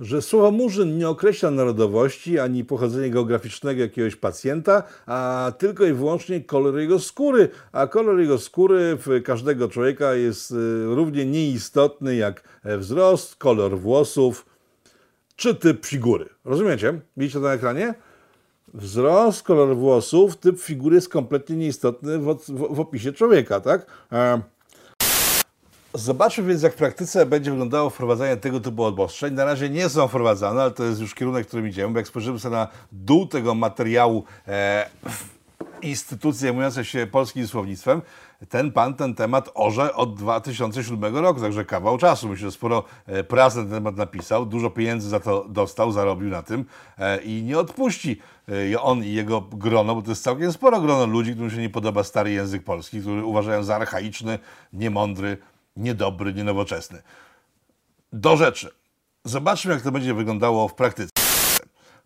że 0.00 0.22
słowo 0.22 0.50
murzyn 0.50 0.98
nie 0.98 1.08
określa 1.08 1.50
narodowości 1.50 2.38
ani 2.38 2.64
pochodzenia 2.64 3.08
geograficznego 3.08 3.82
jakiegoś 3.82 4.16
pacjenta, 4.16 4.82
a 5.06 5.52
tylko 5.58 5.86
i 5.86 5.92
wyłącznie 5.92 6.40
kolor 6.40 6.78
jego 6.78 6.98
skóry. 6.98 7.48
A 7.72 7.86
kolor 7.86 8.20
jego 8.20 8.38
skóry 8.38 8.96
w 8.96 9.22
każdego 9.24 9.68
człowieka 9.68 10.14
jest 10.14 10.52
e, 10.52 10.54
równie 10.94 11.26
nieistotny 11.26 12.16
jak 12.16 12.42
wzrost, 12.64 13.36
kolor 13.36 13.78
włosów 13.78 14.46
czy 15.36 15.54
typ 15.54 15.86
figury. 15.86 16.28
Rozumiecie? 16.44 17.00
Widzicie 17.16 17.38
to 17.38 17.44
na 17.44 17.52
ekranie? 17.52 17.94
Wzrost, 18.74 19.42
kolor 19.42 19.76
włosów, 19.76 20.36
typ 20.36 20.60
figury 20.60 20.94
jest 20.94 21.08
kompletnie 21.08 21.56
nieistotny 21.56 22.18
w, 22.18 22.34
w, 22.34 22.74
w 22.74 22.80
opisie 22.80 23.12
człowieka, 23.12 23.60
tak? 23.60 23.86
E, 24.12 24.42
Zobaczmy 25.94 26.44
więc, 26.44 26.62
jak 26.62 26.72
w 26.72 26.76
praktyce 26.76 27.26
będzie 27.26 27.50
wyglądało 27.50 27.90
wprowadzanie 27.90 28.36
tego 28.36 28.60
typu 28.60 28.84
obostrzeń. 28.84 29.34
Na 29.34 29.44
razie 29.44 29.70
nie 29.70 29.88
są 29.88 30.08
wprowadzane, 30.08 30.62
ale 30.62 30.70
to 30.70 30.84
jest 30.84 31.00
już 31.00 31.14
kierunek, 31.14 31.46
którym 31.46 31.68
idziemy, 31.68 31.92
bo 31.92 31.98
jak 31.98 32.08
spojrzymy 32.08 32.38
sobie 32.38 32.56
na 32.56 32.68
dół 32.92 33.26
tego 33.26 33.54
materiału 33.54 34.24
e, 34.48 34.90
instytucji 35.82 36.40
zajmującej 36.40 36.84
się 36.84 37.06
polskim 37.06 37.46
słownictwem, 37.46 38.02
ten 38.48 38.72
pan 38.72 38.94
ten 38.94 39.14
temat 39.14 39.50
orze 39.54 39.94
od 39.94 40.14
2007 40.14 41.16
roku, 41.16 41.40
także 41.40 41.64
kawał 41.64 41.98
czasu. 41.98 42.28
Myślę, 42.28 42.46
że 42.46 42.52
sporo 42.52 42.84
e, 43.06 43.24
pracy 43.24 43.56
na 43.56 43.62
ten 43.62 43.72
temat 43.72 43.96
napisał, 43.96 44.46
dużo 44.46 44.70
pieniędzy 44.70 45.08
za 45.08 45.20
to 45.20 45.46
dostał, 45.48 45.92
zarobił 45.92 46.28
na 46.28 46.42
tym 46.42 46.64
e, 46.98 47.22
i 47.22 47.42
nie 47.42 47.58
odpuści 47.58 48.20
e, 48.72 48.80
on 48.80 49.04
i 49.04 49.12
jego 49.12 49.40
grono, 49.40 49.94
bo 49.94 50.02
to 50.02 50.10
jest 50.10 50.22
całkiem 50.22 50.52
sporo 50.52 50.80
grono 50.80 51.06
ludzi, 51.06 51.32
którym 51.32 51.50
się 51.50 51.56
nie 51.56 51.70
podoba 51.70 52.04
stary 52.04 52.30
język 52.30 52.64
polski, 52.64 53.00
który 53.00 53.24
uważają 53.24 53.62
za 53.62 53.76
archaiczny, 53.76 54.38
niemądry, 54.72 55.38
niedobry, 55.76 56.34
nienowoczesny. 56.34 57.02
Do 58.12 58.36
rzeczy. 58.36 58.70
Zobaczmy, 59.24 59.72
jak 59.72 59.82
to 59.82 59.92
będzie 59.92 60.14
wyglądało 60.14 60.68
w 60.68 60.74
praktyce. 60.74 61.10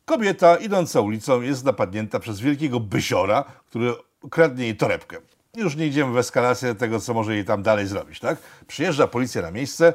Kobieta 0.05 0.57
idąca 0.57 1.01
ulicą 1.01 1.40
jest 1.40 1.64
napadnięta 1.64 2.20
przez 2.20 2.40
wielkiego 2.40 2.81
bysiora, 2.81 3.44
który 3.66 3.94
kradnie 4.31 4.64
jej 4.64 4.77
torebkę. 4.77 5.16
Już 5.57 5.77
nie 5.77 5.87
idziemy 5.87 6.12
w 6.12 6.16
eskalację 6.16 6.75
tego, 6.75 7.01
co 7.01 7.14
może 7.14 7.35
jej 7.35 7.45
tam 7.45 7.62
dalej 7.62 7.87
zrobić, 7.87 8.21
tak? 8.21 8.38
Przyjeżdża 8.66 9.07
policja 9.07 9.42
na 9.42 9.51
miejsce 9.51 9.95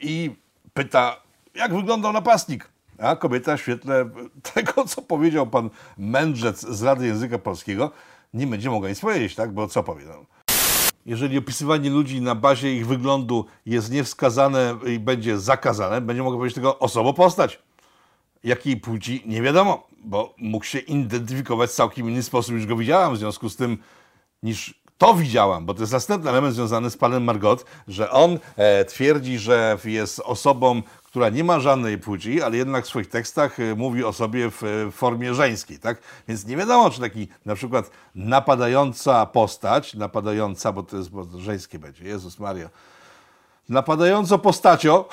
i 0.00 0.30
pyta, 0.74 1.16
jak 1.54 1.74
wyglądał 1.74 2.12
napastnik. 2.12 2.68
A 2.98 3.16
kobieta 3.16 3.56
w 3.56 3.60
świetle 3.60 4.10
tego, 4.54 4.84
co 4.84 5.02
powiedział 5.02 5.46
pan 5.46 5.70
mędrzec 5.98 6.60
z 6.60 6.82
Rady 6.82 7.06
Języka 7.06 7.38
Polskiego, 7.38 7.90
nie 8.34 8.46
będzie 8.46 8.70
mogła 8.70 8.88
nic 8.88 9.00
powiedzieć, 9.00 9.34
tak? 9.34 9.52
Bo 9.52 9.68
co 9.68 9.82
powie? 9.82 10.04
No, 10.06 10.24
jeżeli 11.06 11.38
opisywanie 11.38 11.90
ludzi 11.90 12.20
na 12.20 12.34
bazie 12.34 12.74
ich 12.74 12.86
wyglądu 12.86 13.46
jest 13.66 13.90
niewskazane 13.90 14.78
i 14.86 14.98
będzie 14.98 15.38
zakazane, 15.38 16.00
będzie 16.00 16.22
mogło 16.22 16.38
powiedzieć 16.38 16.54
tylko 16.54 16.78
osobą 16.78 17.12
postać. 17.12 17.58
Jakiej 18.44 18.76
płci 18.76 19.22
nie 19.26 19.42
wiadomo, 19.42 19.86
bo 20.04 20.34
mógł 20.38 20.64
się 20.64 20.78
identyfikować 20.78 21.70
w 21.70 21.74
całkiem 21.74 22.10
inny 22.10 22.22
sposób 22.22 22.54
niż 22.54 22.66
go 22.66 22.76
widziałam, 22.76 23.14
w 23.14 23.18
związku 23.18 23.48
z 23.48 23.56
tym 23.56 23.78
niż 24.42 24.79
to 25.00 25.14
widziałam, 25.14 25.66
bo 25.66 25.74
to 25.74 25.80
jest 25.80 25.92
następny 25.92 26.30
element 26.30 26.54
związany 26.54 26.90
z 26.90 26.96
panem 26.96 27.24
Margot, 27.24 27.64
że 27.88 28.10
on 28.10 28.38
e, 28.56 28.84
twierdzi, 28.84 29.38
że 29.38 29.78
jest 29.84 30.20
osobą, 30.20 30.82
która 31.04 31.28
nie 31.28 31.44
ma 31.44 31.60
żadnej 31.60 31.98
płci, 31.98 32.42
ale 32.42 32.56
jednak 32.56 32.84
w 32.84 32.88
swoich 32.88 33.08
tekstach 33.08 33.60
e, 33.60 33.74
mówi 33.74 34.04
o 34.04 34.12
sobie 34.12 34.50
w 34.50 34.64
e, 34.64 34.90
formie 34.90 35.34
żeńskiej, 35.34 35.78
tak? 35.78 35.98
Więc 36.28 36.46
nie 36.46 36.56
wiadomo, 36.56 36.90
czy 36.90 37.00
taki 37.00 37.28
na 37.46 37.54
przykład 37.54 37.90
napadająca 38.14 39.26
postać, 39.26 39.94
napadająca, 39.94 40.72
bo 40.72 40.82
to 40.82 40.96
jest, 40.96 41.10
bo 41.10 41.26
to 41.26 41.38
żeńskie 41.38 41.78
będzie, 41.78 42.04
Jezus 42.04 42.38
Maria, 42.38 42.70
napadająco 43.68 44.38
postacio, 44.38 45.08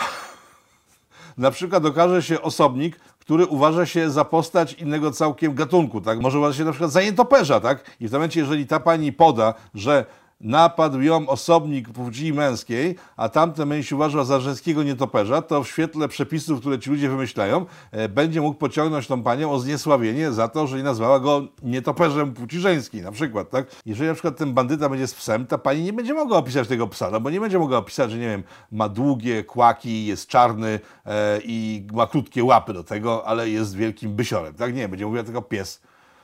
na 1.38 1.52
przykład 1.52 1.86
okaże 1.86 2.24
się 2.24 2.42
osobnik, 2.42 3.00
który 3.28 3.46
uważa 3.46 3.86
się 3.86 4.10
za 4.10 4.26
postać 4.26 4.74
innego 4.74 5.12
całkiem 5.12 5.56
gatunku, 5.56 6.02
tak? 6.02 6.20
Może 6.20 6.38
uważa 6.38 6.58
się 6.58 6.64
na 6.64 6.72
przykład 6.72 6.92
za 6.92 7.02
nietoperza, 7.02 7.60
tak? 7.60 7.96
I 8.00 8.08
w 8.08 8.12
momencie, 8.12 8.40
jeżeli 8.40 8.68
ta 8.68 8.80
pani 8.80 9.14
poda, 9.14 9.54
że 9.74 10.06
napadł 10.42 11.02
ją 11.02 11.28
osobnik 11.28 11.90
płci 11.90 12.34
męskiej, 12.34 12.96
a 13.16 13.30
tamten 13.30 13.68
mężczyzna 13.68 13.98
uważał 13.98 14.26
za 14.26 14.40
żeńskiego 14.40 14.84
nietoperza, 14.84 15.42
to 15.42 15.64
w 15.64 15.68
świetle 15.68 16.08
przepisów, 16.08 16.60
które 16.60 16.80
ci 16.80 16.90
ludzie 16.90 17.10
wymyślają, 17.10 17.66
e, 17.92 18.10
będzie 18.10 18.42
mógł 18.42 18.60
pociągnąć 18.60 19.08
tą 19.08 19.24
panią 19.24 19.52
o 19.52 19.60
zniesławienie 19.60 20.32
za 20.32 20.48
to, 20.48 20.68
że 20.68 20.78
nie 20.78 20.84
nazwała 20.84 21.20
go 21.20 21.48
nietoperzem 21.64 22.34
płci 22.34 22.60
żeńskiej, 22.60 23.02
na 23.02 23.12
przykład, 23.12 23.50
tak? 23.50 23.68
Jeżeli 23.86 24.08
na 24.08 24.14
przykład 24.14 24.38
ten 24.38 24.54
bandyta 24.54 24.90
będzie 24.90 25.08
z 25.08 25.14
psem, 25.14 25.48
ta 25.48 25.58
pani 25.58 25.84
nie 25.84 25.94
będzie 25.94 26.14
mogła 26.14 26.38
opisać 26.38 26.68
tego 26.68 26.88
psa, 26.88 27.12
no 27.12 27.20
bo 27.20 27.30
nie 27.30 27.40
będzie 27.40 27.60
mogła 27.60 27.78
opisać, 27.78 28.12
że 28.12 28.18
nie 28.18 28.28
wiem, 28.28 28.44
ma 28.72 28.90
długie 28.90 29.44
kłaki, 29.44 30.06
jest 30.06 30.28
czarny 30.28 30.80
e, 31.06 31.40
i 31.44 31.88
ma 31.94 32.08
krótkie 32.08 32.44
łapy 32.44 32.74
do 32.74 32.84
tego, 32.84 33.28
ale 33.28 33.50
jest 33.50 33.76
wielkim 33.76 34.16
bysiorem, 34.16 34.54
tak? 34.54 34.76
Nie, 34.76 34.90
będzie 34.90 35.06
mówiła 35.06 35.24
tylko 35.24 35.42
pies. 35.42 35.82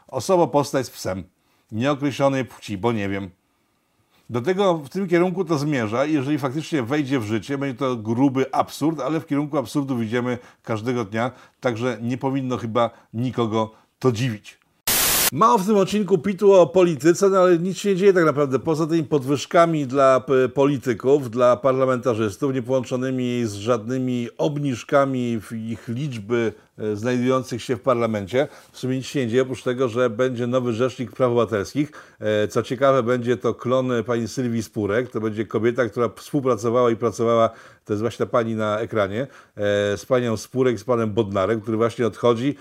Osoba 0.07 0.47
postać 0.47 0.85
z 0.85 0.89
psem, 0.89 1.23
nieokreślonej 1.71 2.45
płci, 2.45 2.77
bo 2.77 2.91
nie 2.91 3.09
wiem, 3.09 3.29
do 4.29 4.41
tego 4.41 4.77
w 4.77 4.89
tym 4.89 5.07
kierunku 5.07 5.45
to 5.45 5.57
zmierza. 5.57 6.05
Jeżeli 6.05 6.37
faktycznie 6.37 6.83
wejdzie 6.83 7.19
w 7.19 7.23
życie, 7.23 7.57
będzie 7.57 7.77
to 7.77 7.95
gruby 7.95 8.53
absurd, 8.53 8.99
ale 8.99 9.19
w 9.19 9.25
kierunku 9.25 9.57
absurdu 9.57 9.97
widzimy 9.97 10.37
każdego 10.63 11.05
dnia, 11.05 11.31
także 11.59 11.97
nie 12.01 12.17
powinno 12.17 12.57
chyba 12.57 12.89
nikogo 13.13 13.71
to 13.99 14.11
dziwić. 14.11 14.62
Mało 15.31 15.57
w 15.57 15.65
tym 15.65 15.77
odcinku 15.77 16.17
pitu 16.17 16.53
o 16.53 16.67
polityce, 16.67 17.29
no 17.29 17.37
ale 17.37 17.59
nic 17.59 17.77
się 17.77 17.89
nie 17.89 17.95
dzieje 17.95 18.13
tak 18.13 18.25
naprawdę. 18.25 18.59
Poza 18.59 18.87
tymi 18.87 19.03
podwyżkami 19.03 19.87
dla 19.87 20.23
polityków, 20.53 21.31
dla 21.31 21.57
parlamentarzystów, 21.57 22.53
nie 22.53 22.61
połączonymi 22.61 23.41
z 23.45 23.53
żadnymi 23.53 24.27
obniżkami 24.37 25.39
w 25.41 25.51
ich 25.51 25.87
liczby 25.87 26.53
e, 26.77 26.95
znajdujących 26.95 27.63
się 27.63 27.75
w 27.75 27.81
parlamencie. 27.81 28.47
W 28.71 28.79
sumie 28.79 28.97
nic 28.97 29.05
się 29.05 29.19
nie 29.19 29.27
dzieje, 29.27 29.41
oprócz 29.41 29.63
tego, 29.63 29.89
że 29.89 30.09
będzie 30.09 30.47
nowy 30.47 30.73
rzecznik 30.73 31.11
praw 31.11 31.31
obywatelskich. 31.31 31.91
E, 32.19 32.47
co 32.47 32.63
ciekawe, 32.63 33.03
będzie 33.03 33.37
to 33.37 33.53
klon 33.53 33.91
pani 34.05 34.27
Sylwii 34.27 34.63
Spurek. 34.63 35.11
To 35.11 35.21
będzie 35.21 35.45
kobieta, 35.45 35.85
która 35.85 36.09
współpracowała 36.09 36.91
i 36.91 36.95
pracowała, 36.95 37.49
to 37.85 37.93
jest 37.93 38.01
właśnie 38.01 38.25
ta 38.25 38.31
pani 38.31 38.55
na 38.55 38.79
ekranie, 38.79 39.21
e, 39.21 39.27
z 39.97 40.05
panią 40.05 40.37
Spurek, 40.37 40.79
z 40.79 40.83
panem 40.83 41.13
Bodnarem, 41.13 41.61
który 41.61 41.77
właśnie 41.77 42.07
odchodzi 42.07 42.55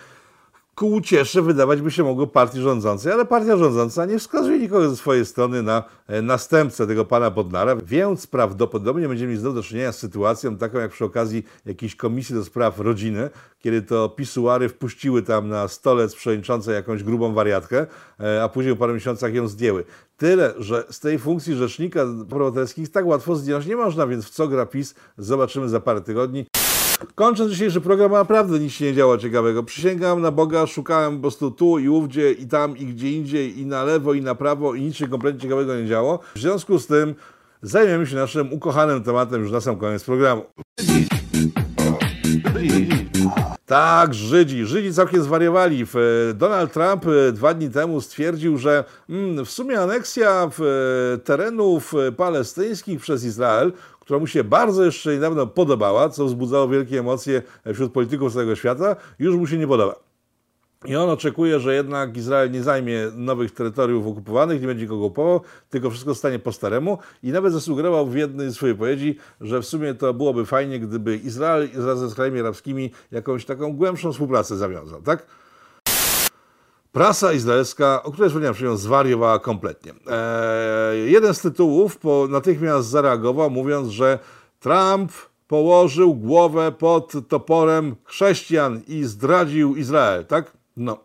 ku 0.75 0.87
uciesze 0.87 1.43
wydawać 1.43 1.81
by 1.81 1.91
się 1.91 2.05
mogło 2.05 2.27
partii 2.27 2.61
rządzącej, 2.61 3.13
ale 3.13 3.25
partia 3.25 3.57
rządząca 3.57 4.07
nie 4.07 4.19
wskazuje 4.19 4.59
nikogo 4.59 4.91
ze 4.91 4.97
swojej 4.97 5.27
strony 5.27 5.63
na 5.63 5.85
e, 6.07 6.23
następcę 6.23 6.87
tego 6.87 7.05
pana 7.05 7.31
Bodnara, 7.31 7.77
więc 7.77 8.27
prawdopodobnie 8.27 9.09
będziemy 9.09 9.29
mieli 9.29 9.41
znowu 9.41 9.57
do 9.57 9.63
czynienia 9.63 9.93
z 9.93 9.99
sytuacją 9.99 10.57
taką 10.57 10.79
jak 10.79 10.91
przy 10.91 11.05
okazji 11.05 11.45
jakiejś 11.67 11.97
komisji 11.97 12.35
do 12.35 12.45
spraw 12.45 12.79
rodziny, 12.79 13.31
kiedy 13.59 13.83
to 13.83 14.09
pisuary 14.09 14.69
wpuściły 14.69 15.23
tam 15.23 15.49
na 15.49 15.69
stolec 15.69 16.15
przewodniczącej 16.15 16.75
jakąś 16.75 17.03
grubą 17.03 17.35
wariatkę, 17.35 17.87
e, 18.21 18.43
a 18.43 18.49
później 18.49 18.75
po 18.75 18.81
paru 18.81 18.95
miesiącach 18.95 19.35
ją 19.35 19.49
zdjęły. 19.49 19.85
Tyle, 20.17 20.55
że 20.59 20.85
z 20.91 21.01
tej 21.01 21.19
funkcji 21.19 21.55
rzecznika 21.55 22.05
praw 22.29 22.43
obywatelskich 22.43 22.89
tak 22.89 23.07
łatwo 23.07 23.37
zdjąć 23.37 23.67
nie 23.67 23.77
można, 23.77 24.07
więc 24.07 24.25
w 24.25 24.31
co 24.31 24.49
gra 24.49 24.67
PiS 24.67 24.95
zobaczymy 25.19 25.69
za 25.69 25.81
parę 25.81 26.01
tygodni. 26.01 26.47
Kończąc 27.15 27.51
dzisiejszy 27.51 27.81
program, 27.81 28.13
naprawdę 28.13 28.59
nic 28.59 28.73
się 28.73 28.85
nie 28.85 28.95
działo 28.95 29.19
ciekawego. 29.19 29.63
Przysięgam 29.63 30.23
na 30.23 30.31
Boga, 30.31 30.67
szukałem 30.67 31.17
po 31.17 31.21
prostu 31.21 31.51
tu 31.51 31.79
i 31.79 31.89
ówdzie 31.89 32.33
i 32.33 32.47
tam 32.47 32.77
i 32.77 32.87
gdzie 32.87 33.13
indziej 33.13 33.59
i 33.61 33.67
na 33.67 33.85
lewo 33.85 34.15
i 34.15 34.23
na 34.23 34.35
prawo 34.35 34.75
i 34.75 34.83
nic 34.83 34.97
się 34.97 35.09
kompletnie 35.09 35.41
ciekawego 35.41 35.77
nie 35.77 35.87
działo. 35.87 36.19
W 36.35 36.39
związku 36.39 36.79
z 36.79 36.87
tym 36.87 37.15
zajmiemy 37.63 38.07
się 38.07 38.17
naszym 38.17 38.53
ukochanym 38.53 39.03
tematem 39.03 39.43
już 39.43 39.53
na 39.53 39.61
sam 39.61 39.77
koniec 39.77 40.05
programu. 40.05 40.43
Tak, 43.73 44.15
Żydzi. 44.15 44.67
Żydzi 44.67 44.95
całkiem 44.95 45.23
zwariowali. 45.23 45.87
Donald 46.35 46.73
Trump 46.73 47.07
e, 47.07 47.33
dwa 47.33 47.55
dni 47.55 47.71
temu 47.71 48.01
stwierdził, 48.01 48.59
że 48.59 48.85
mm, 49.09 49.45
w 49.45 49.51
sumie 49.51 49.81
aneksja 49.81 50.51
e, 51.15 51.19
terenów 51.19 51.95
e, 51.95 52.13
palestyńskich 52.13 53.01
przez 53.01 53.25
Izrael 53.25 53.73
która 54.13 54.21
mu 54.21 54.27
się 54.27 54.45
bardzo 54.45 54.85
jeszcze 54.85 55.15
niedawno 55.15 55.47
podobała, 55.47 56.09
co 56.09 56.27
wzbudzało 56.27 56.69
wielkie 56.69 56.99
emocje 56.99 57.43
wśród 57.75 57.93
polityków 57.93 58.33
całego 58.33 58.57
świata, 58.57 58.97
już 59.19 59.37
mu 59.37 59.47
się 59.47 59.59
nie 59.59 59.67
podoba. 59.67 59.95
I 60.85 60.97
on 60.97 61.11
oczekuje, 61.11 61.61
że 61.61 61.75
jednak 61.75 62.17
Izrael 62.17 62.51
nie 62.51 62.63
zajmie 62.63 63.11
nowych 63.15 63.51
terytoriów 63.51 64.07
okupowanych, 64.07 64.61
nie 64.61 64.67
będzie 64.67 64.87
go 64.87 64.97
okupował, 64.97 65.41
tylko 65.71 65.91
wszystko 65.91 66.15
stanie 66.15 66.39
po 66.39 66.53
staremu. 66.53 66.99
I 67.23 67.33
nawet 67.33 67.53
zasugerował 67.53 68.07
w 68.07 68.17
jednej 68.17 68.51
z 68.51 68.55
swojej 68.55 68.75
wypowiedzi, 68.75 69.17
że 69.41 69.61
w 69.61 69.67
sumie 69.67 69.95
to 69.95 70.15
byłoby 70.15 70.47
fajnie, 70.47 70.81
gdyby 70.81 71.17
Izrael 71.17 71.69
razem 71.75 72.09
z 72.09 72.15
krajami 72.15 72.41
arabskimi 72.41 72.91
jakąś 73.11 73.45
taką 73.45 73.77
głębszą 73.77 74.13
współpracę 74.13 74.57
zawiązał, 74.57 75.03
tak? 75.03 75.27
Prasa 76.93 77.33
izraelska, 77.33 78.03
o 78.03 78.13
której 78.13 78.31
wspomniałem 78.31 78.55
przed 78.55 78.79
zwariowała 78.79 79.39
kompletnie. 79.39 79.93
Eee, 79.93 81.13
jeden 81.13 81.35
z 81.35 81.41
tytułów 81.41 81.97
po, 81.97 82.27
natychmiast 82.31 82.89
zareagował, 82.89 83.51
mówiąc, 83.51 83.89
że 83.89 84.19
Trump 84.61 85.13
położył 85.49 86.15
głowę 86.15 86.73
pod 86.73 87.13
toporem 87.29 87.97
chrześcijan 88.05 88.81
i 88.89 89.05
zdradził 89.05 89.77
Izrael, 89.77 90.27
tak? 90.27 90.53
No. 90.77 90.99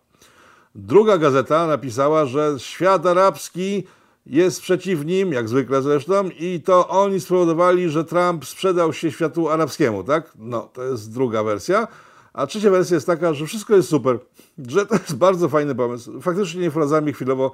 Druga 0.75 1.17
gazeta 1.17 1.67
napisała, 1.67 2.25
że 2.25 2.53
świat 2.57 3.05
arabski 3.05 3.83
jest 4.25 4.61
przeciw 4.61 5.05
nim, 5.05 5.33
jak 5.33 5.49
zwykle 5.49 5.81
zresztą, 5.81 6.29
i 6.39 6.61
to 6.65 6.87
oni 6.87 7.19
spowodowali, 7.19 7.89
że 7.89 8.05
Trump 8.05 8.45
sprzedał 8.45 8.93
się 8.93 9.11
światu 9.11 9.49
arabskiemu, 9.49 10.03
tak? 10.03 10.31
No, 10.35 10.69
to 10.73 10.83
jest 10.83 11.13
druga 11.13 11.43
wersja. 11.43 11.87
A 12.37 12.47
trzecia 12.47 12.69
wersja 12.71 12.95
jest 12.95 13.07
taka, 13.07 13.33
że 13.33 13.45
wszystko 13.45 13.75
jest 13.75 13.89
super, 13.89 14.19
że 14.67 14.85
to 14.85 14.95
jest 14.95 15.15
bardzo 15.15 15.49
fajny 15.49 15.75
pomysł. 15.75 16.21
Faktycznie 16.21 16.61
nie 16.61 16.71
wprowadzamy 16.71 17.13
chwilowo 17.13 17.51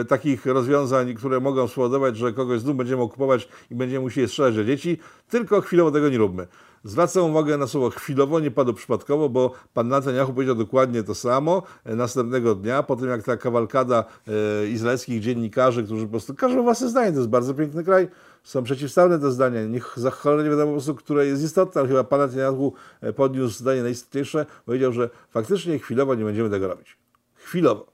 e, 0.00 0.04
takich 0.04 0.46
rozwiązań, 0.46 1.14
które 1.14 1.40
mogą 1.40 1.68
spowodować, 1.68 2.16
że 2.16 2.32
kogoś 2.32 2.60
znów 2.60 2.76
będziemy 2.76 3.02
okupować 3.02 3.48
i 3.70 3.74
będziemy 3.74 4.00
musieli 4.00 4.28
strzelać 4.28 4.56
do 4.56 4.64
dzieci, 4.64 4.98
tylko 5.28 5.60
chwilowo 5.60 5.90
tego 5.90 6.08
nie 6.08 6.18
róbmy. 6.18 6.46
Zwracam 6.84 7.24
uwagę 7.24 7.58
na 7.58 7.66
słowo 7.66 7.90
chwilowo, 7.90 8.40
nie 8.40 8.50
padło 8.50 8.74
przypadkowo, 8.74 9.28
bo 9.28 9.52
pan 9.74 9.88
Netanyahu 9.88 10.32
powiedział 10.32 10.54
dokładnie 10.54 11.02
to 11.02 11.14
samo 11.14 11.62
e, 11.84 11.96
następnego 11.96 12.54
dnia, 12.54 12.82
po 12.82 12.96
tym 12.96 13.08
jak 13.08 13.22
ta 13.22 13.36
kawalkada 13.36 14.04
e, 14.28 14.68
izraelskich 14.68 15.20
dziennikarzy, 15.20 15.84
którzy 15.84 16.04
po 16.04 16.10
prostu 16.10 16.34
każą 16.34 16.62
własne 16.62 16.88
zdanie, 16.88 17.12
to 17.12 17.18
jest 17.18 17.30
bardzo 17.30 17.54
piękny 17.54 17.84
kraj, 17.84 18.08
są 18.44 18.62
przeciwstawne 18.62 19.18
do 19.18 19.30
zdania. 19.30 19.64
Niech 19.64 19.92
za 19.96 20.10
cholerę 20.10 20.44
nie 20.44 20.50
wiadomo 20.50 20.66
po 20.66 20.72
prostu, 20.72 20.94
które 20.94 21.26
jest 21.26 21.42
istotne, 21.42 21.80
ale 21.80 21.88
chyba 21.88 22.04
pan 22.04 22.20
Netanyahu 22.20 22.72
e, 23.00 23.12
podniósł 23.12 23.58
zdanie 23.58 23.82
najistotniejsze, 23.82 24.46
powiedział, 24.66 24.92
że 24.92 25.10
faktycznie 25.30 25.78
chwilowo 25.78 26.14
nie 26.14 26.24
będziemy 26.24 26.50
tego 26.50 26.68
robić. 26.68 26.96
Chwilowo. 27.34 27.86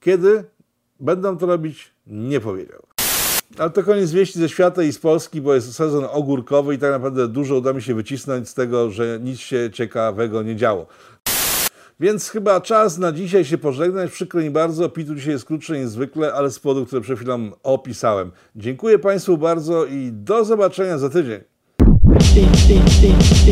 Kiedy 0.00 0.44
będą 1.00 1.38
to 1.38 1.46
robić, 1.46 1.94
nie 2.06 2.40
powiedział. 2.40 2.82
Ale 3.58 3.70
to 3.70 3.82
koniec 3.82 4.10
wieści 4.10 4.38
ze 4.38 4.48
świata 4.48 4.82
i 4.82 4.92
z 4.92 4.98
Polski, 4.98 5.40
bo 5.40 5.54
jest 5.54 5.74
sezon 5.74 6.06
ogórkowy 6.10 6.74
i 6.74 6.78
tak 6.78 6.90
naprawdę 6.90 7.28
dużo 7.28 7.56
uda 7.56 7.72
mi 7.72 7.82
się 7.82 7.94
wycisnąć 7.94 8.48
z 8.48 8.54
tego, 8.54 8.90
że 8.90 9.18
nic 9.22 9.38
się 9.38 9.70
ciekawego 9.72 10.42
nie 10.42 10.56
działo. 10.56 10.86
Więc 12.00 12.28
chyba 12.28 12.60
czas 12.60 12.98
na 12.98 13.12
dzisiaj 13.12 13.44
się 13.44 13.58
pożegnać. 13.58 14.10
Przykro 14.10 14.40
mi 14.40 14.50
bardzo, 14.50 14.88
Pitu 14.88 15.14
dzisiaj 15.14 15.32
jest 15.32 15.44
krótszy 15.44 15.78
niż 15.78 15.88
zwykle, 15.88 16.32
ale 16.32 16.50
z 16.50 16.58
powodu, 16.58 16.86
które 16.86 17.02
przed 17.02 17.16
chwilą 17.16 17.50
opisałem. 17.62 18.30
Dziękuję 18.56 18.98
Państwu 18.98 19.38
bardzo 19.38 19.84
i 19.84 20.10
do 20.12 20.44
zobaczenia 20.44 20.98
za 20.98 21.10
tydzień. 21.10 21.40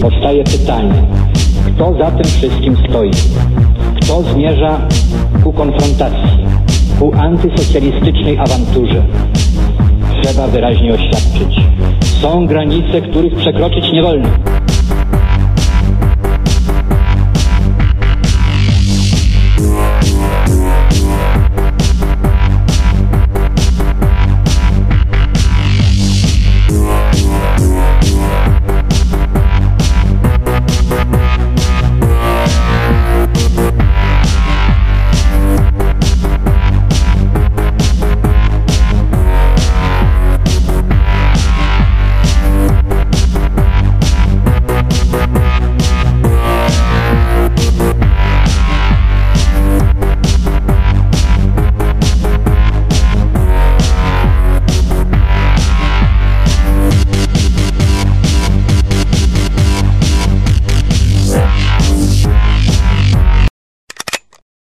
Powstaje 0.01 0.45
pytanie, 0.45 1.09
kto 1.75 1.99
za 1.99 2.11
tym 2.11 2.25
wszystkim 2.25 2.77
stoi? 2.89 3.11
Kto 4.03 4.23
zmierza 4.23 4.89
ku 5.45 5.53
konfrontacji, 5.53 6.47
ku 6.99 7.15
antysocjalistycznej 7.15 8.39
awanturze? 8.39 9.07
Trzeba 10.23 10.47
wyraźnie 10.47 10.95
oświadczyć. 10.95 11.57
Są 12.23 12.47
granice, 12.47 13.01
których 13.01 13.35
przekroczyć 13.35 13.93
nie 13.93 14.03
wolno. 14.03 14.29